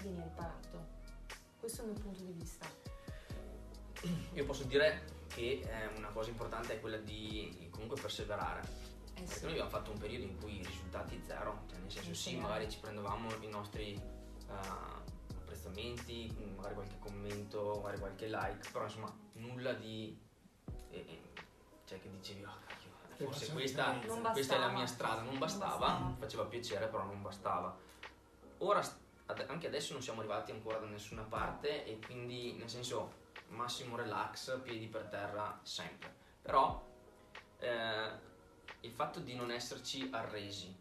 vieni 0.00 0.22
riparato. 0.22 0.86
Questo 1.58 1.82
è 1.82 1.86
il 1.86 1.90
mio 1.90 2.00
punto 2.00 2.22
di 2.22 2.32
vista. 2.34 2.66
io 4.32 4.44
posso 4.44 4.62
dire 4.62 5.24
che 5.26 5.60
eh, 5.64 5.86
una 5.96 6.10
cosa 6.10 6.30
importante 6.30 6.74
è 6.74 6.80
quella 6.80 6.98
di 6.98 7.68
comunque 7.72 8.00
perseverare. 8.00 8.60
Eh 9.14 9.22
Perché 9.22 9.34
sì. 9.34 9.42
noi 9.42 9.50
abbiamo 9.54 9.70
fatto 9.70 9.90
un 9.90 9.98
periodo 9.98 10.24
in 10.24 10.38
cui 10.38 10.60
i 10.60 10.64
risultati 10.64 11.20
zero, 11.26 11.64
cioè 11.68 11.80
nel 11.80 11.90
senso 11.90 12.14
sì, 12.14 12.36
magari 12.36 12.70
ci 12.70 12.78
prendevamo 12.78 13.28
i 13.40 13.48
nostri 13.48 13.94
eh, 13.94 14.52
apprezzamenti, 15.34 16.32
magari 16.54 16.74
qualche 16.74 16.98
commento, 17.00 17.80
magari 17.82 17.98
qualche 17.98 18.26
like, 18.28 18.70
però 18.70 18.84
insomma 18.84 19.12
nulla 19.32 19.72
di... 19.72 20.16
eh, 20.90 20.96
eh, 20.96 21.22
cioè 21.86 22.00
che 22.00 22.08
dicevi, 22.08 22.44
oh 22.44 22.67
forse 23.24 23.52
questa, 23.52 23.98
questa 24.32 24.54
è 24.54 24.58
la 24.58 24.66
bastava. 24.66 24.72
mia 24.72 24.86
strada, 24.86 25.16
non 25.20 25.26
Non 25.30 25.38
bastava, 25.38 25.76
bastava. 25.76 26.14
faceva 26.18 26.44
piacere 26.44 26.86
però 26.86 27.04
non 27.04 27.20
bastava. 27.22 27.76
Ora 28.58 28.82
anche 29.48 29.66
adesso 29.66 29.92
non 29.92 30.02
siamo 30.02 30.20
arrivati 30.20 30.50
ancora 30.52 30.78
da 30.78 30.86
nessuna 30.86 31.22
parte 31.22 31.84
e 31.84 31.98
quindi 31.98 32.52
nel 32.54 32.68
senso 32.70 33.26
massimo 33.48 33.96
relax, 33.96 34.60
piedi 34.60 34.86
per 34.86 35.04
terra 35.04 35.58
sempre. 35.62 36.14
Però 36.42 36.86
eh, 37.58 38.10
il 38.80 38.92
fatto 38.92 39.20
di 39.20 39.34
non 39.34 39.50
esserci 39.50 40.08
arresi 40.12 40.74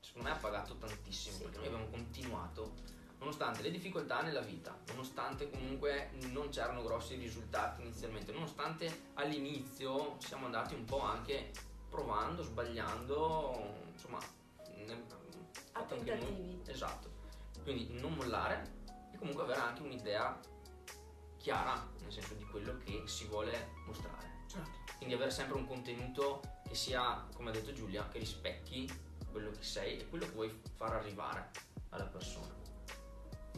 secondo 0.00 0.28
me 0.28 0.34
ha 0.34 0.38
pagato 0.38 0.76
tantissimo 0.76 1.36
Sì. 1.36 1.42
perché 1.42 1.58
noi 1.58 1.66
abbiamo 1.68 1.86
continuato 1.90 2.72
nonostante 3.18 3.62
le 3.62 3.70
difficoltà 3.70 4.22
nella 4.22 4.40
vita, 4.40 4.76
nonostante 4.88 5.50
comunque 5.50 6.10
non 6.30 6.48
c'erano 6.50 6.82
grossi 6.82 7.16
risultati 7.16 7.82
inizialmente, 7.82 8.32
nonostante 8.32 9.10
all'inizio 9.14 10.16
siamo 10.18 10.46
andati 10.46 10.74
un 10.74 10.84
po' 10.84 11.00
anche 11.00 11.50
provando, 11.88 12.42
sbagliando, 12.42 13.74
insomma, 13.92 14.18
ne- 14.76 15.04
A 15.72 15.80
fatto 15.80 15.94
anche 15.94 16.14
noi- 16.14 16.24
tentativi. 16.24 16.62
Esatto. 16.66 17.10
Quindi 17.62 17.98
non 18.00 18.14
mollare 18.14 18.76
e 19.12 19.16
comunque 19.18 19.42
avere 19.42 19.60
anche 19.60 19.82
un'idea 19.82 20.38
chiara, 21.38 21.86
nel 22.00 22.12
senso 22.12 22.34
di 22.34 22.44
quello 22.44 22.78
che 22.78 23.02
si 23.06 23.26
vuole 23.26 23.72
mostrare. 23.86 24.26
Certo. 24.46 24.70
Quindi 24.96 25.14
avere 25.14 25.30
sempre 25.30 25.56
un 25.56 25.66
contenuto 25.66 26.40
che 26.66 26.74
sia, 26.74 27.26
come 27.34 27.50
ha 27.50 27.52
detto 27.52 27.72
Giulia, 27.72 28.08
che 28.08 28.18
rispecchi 28.18 28.90
quello 29.30 29.50
che 29.50 29.62
sei 29.62 29.98
e 30.00 30.08
quello 30.08 30.24
che 30.26 30.32
vuoi 30.32 30.60
far 30.76 30.94
arrivare 30.94 31.50
alla 31.90 32.06
persona. 32.06 32.54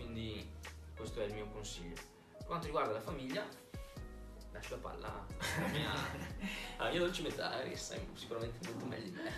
Quindi 0.01 0.51
questo 0.97 1.21
è 1.21 1.25
il 1.27 1.35
mio 1.35 1.47
consiglio. 1.51 1.95
Per 2.39 2.47
quanto 2.47 2.67
riguarda 2.67 2.93
la 2.93 3.01
famiglia, 3.01 3.47
lascio 4.51 4.77
la 4.77 4.81
palla 4.81 5.27
alla 5.57 5.69
mia, 5.69 5.93
alla 6.79 6.91
mia 6.91 6.99
dolce 7.01 7.23
metà, 7.23 7.61
che 7.61 7.77
sai 7.77 8.09
sicuramente 8.15 8.67
molto 8.69 8.87
meglio 8.87 9.11
di 9.11 9.23
me. 9.23 9.33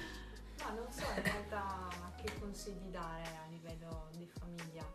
No, 0.59 0.75
non 0.75 0.93
so 0.93 1.05
in 1.17 1.23
realtà 1.23 1.89
che 2.17 2.39
consigli 2.39 2.89
dare 2.91 3.25
a 3.25 3.47
livello 3.49 4.09
di 4.13 4.25
famiglia. 4.39 4.89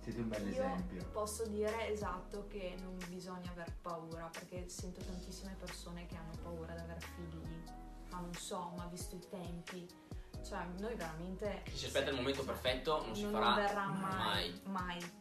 Siete 0.00 0.20
un 0.20 0.28
bel 0.28 0.42
Io 0.42 0.50
esempio. 0.52 1.04
posso 1.12 1.46
dire 1.46 1.88
esatto 1.88 2.46
che 2.48 2.74
non 2.80 2.96
bisogna 3.08 3.50
aver 3.50 3.72
paura, 3.82 4.28
perché 4.32 4.68
sento 4.68 5.00
tantissime 5.02 5.54
persone 5.58 6.06
che 6.06 6.16
hanno 6.16 6.32
paura 6.42 6.74
di 6.74 6.80
avere 6.80 7.00
figli, 7.00 7.62
ma 8.10 8.20
non 8.20 8.32
so, 8.34 8.72
ma 8.76 8.86
visto 8.86 9.16
i 9.16 9.26
tempi, 9.28 9.86
cioè 10.44 10.64
noi 10.78 10.94
veramente... 10.94 11.62
Chi 11.64 11.76
si 11.76 11.86
aspetta 11.86 12.10
il 12.10 12.16
momento 12.16 12.44
perfetto 12.44 13.04
non 13.04 13.14
si 13.14 13.22
non 13.22 13.32
farà 13.32 13.54
verrà 13.54 13.86
mai. 13.86 14.02
mai, 14.12 14.60
mai. 14.64 15.12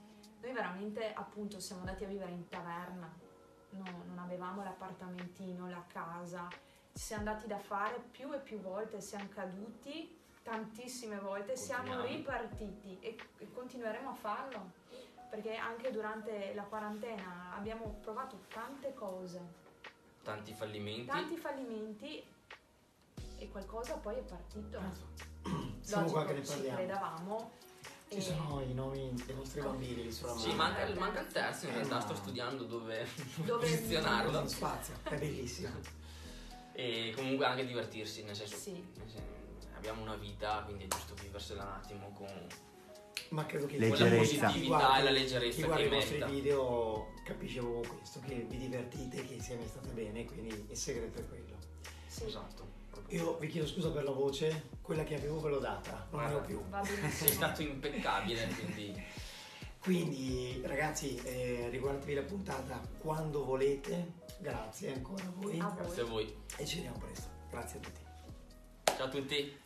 Noi 0.41 0.51
veramente 0.53 1.13
appunto 1.13 1.59
siamo 1.59 1.82
andati 1.82 2.03
a 2.03 2.07
vivere 2.07 2.32
in 2.32 2.47
taverna 2.49 3.32
no- 3.74 4.03
non 4.05 4.19
avevamo 4.19 4.63
l'appartamentino, 4.63 5.69
la 5.69 5.84
casa, 5.88 6.47
ci 6.93 7.01
siamo 7.03 7.24
dati 7.24 7.47
da 7.47 7.57
fare 7.57 7.99
più 8.11 8.32
e 8.34 8.39
più 8.39 8.59
volte, 8.59 9.01
siamo 9.01 9.28
caduti 9.30 10.19
tantissime 10.43 11.17
volte, 11.19 11.55
siamo 11.55 12.01
ripartiti 12.01 12.99
e, 12.99 13.15
e 13.38 13.51
continueremo 13.51 14.09
a 14.09 14.13
farlo 14.13 14.71
perché 15.30 15.55
anche 15.55 15.89
durante 15.89 16.53
la 16.53 16.63
quarantena 16.63 17.53
abbiamo 17.55 17.97
provato 18.01 18.41
tante 18.49 18.93
cose, 18.93 19.41
Tanti 20.21 20.53
fallimenti. 20.53 21.05
tanti 21.07 21.38
fallimenti 21.38 22.24
e 23.44 23.50
qualcosa 23.50 23.96
poi 23.96 24.16
è 24.16 24.22
partito. 24.24 24.80
Siamo 25.82 26.10
qua 26.10 26.26
che 26.26 26.34
ne 26.34 26.46
ci 26.46 26.54
parliamo. 26.54 26.78
credavamo. 26.78 27.52
Ci 28.10 28.18
e- 28.18 28.22
sono 28.22 28.62
i 28.62 28.74
nomi 28.74 29.12
dei 29.26 29.36
nostri 29.36 29.62
bambini 29.62 30.12
sulla 30.12 30.36
Sì, 30.38 30.48
mano. 30.50 30.58
manca, 30.58 30.82
il- 30.84 30.98
manca 31.00 31.20
il 31.22 31.28
terzo, 31.28 31.66
in 31.66 31.72
Eh, 31.72 31.76
realtà 31.76 31.96
no. 31.96 32.02
sto 32.02 32.16
studiando 32.16 32.64
dove, 32.64 33.08
Dove- 33.44 33.60
posizionarlo. 33.68 34.39
in 34.39 34.48
spazio, 34.48 34.96
è 35.04 35.18
bellissimo. 35.18 35.72
E 36.76 37.14
comunque 37.16 37.46
anche 37.46 37.68
divertirsi, 37.68 38.24
nel 38.24 38.36
senso, 38.36 38.56
Sì. 38.56 38.72
nel 38.72 39.08
senso, 39.08 39.68
abbiamo 39.76 40.02
una 40.02 40.16
vita, 40.16 40.64
quindi 40.66 40.86
è 40.86 40.88
giusto 40.88 41.14
viversela 41.22 41.62
un 41.64 41.70
attimo 41.70 42.10
con, 42.14 42.48
Ma 43.30 43.46
credo 43.46 43.68
che 43.68 43.78
Leggerezza. 43.78 44.08
chi 44.10 44.18
Positività 44.18 44.66
guarda- 44.68 44.98
e 44.98 45.04
la 45.04 45.10
leggerezza 45.12 45.56
chi 45.56 45.64
guarda 45.68 45.82
che 45.84 45.88
i 45.88 45.89
vostri 45.91 46.18
merita. 46.18 46.28
video 46.32 47.14
capisce 47.24 47.60
proprio 47.60 47.94
questo, 47.94 48.20
che 48.22 48.34
vi 48.50 48.58
divertite, 48.58 49.24
che 49.24 49.34
insieme 49.36 49.68
state 49.68 49.89
bene, 49.89 50.26
quindi 50.26 50.66
il 50.70 50.76
segreto 50.78 51.20
è 51.20 51.28
quello. 51.28 51.58
Sì, 52.08 52.26
Esatto. 52.26 52.68
Io 53.10 53.38
vi 53.38 53.48
chiedo 53.48 53.68
scusa 53.68 53.89
per 53.91 54.04
la 54.04 54.12
voce, 54.12 54.70
quella 54.82 55.04
che 55.04 55.16
avevo 55.16 55.39
ve 55.39 55.50
l'ho 55.50 55.60
data, 55.60 56.08
non 56.12 56.26
ne 56.26 56.34
ho 56.34 56.41
più. 56.41 56.62
Sei 57.12 57.28
stato 57.30 57.62
impeccabile, 57.62 58.48
quindi 58.48 59.04
Quindi 59.80 60.62
ragazzi, 60.64 61.16
eh, 61.24 61.68
riguardatevi 61.70 62.14
la 62.14 62.22
puntata 62.22 62.80
quando 63.00 63.44
volete, 63.44 64.14
grazie 64.39 64.94
ancora 64.94 65.26
a 65.26 65.32
voi 65.36 65.60
A 65.60 65.68
voi. 65.68 65.76
grazie 65.76 66.02
a 66.02 66.06
voi. 66.06 66.36
e 66.58 66.66
ci 66.66 66.76
vediamo 66.78 66.98
presto. 67.00 67.28
Grazie 67.50 67.80
a 67.80 67.82
tutti. 67.82 68.02
Ciao 68.96 69.06
a 69.06 69.10
tutti. 69.10 69.62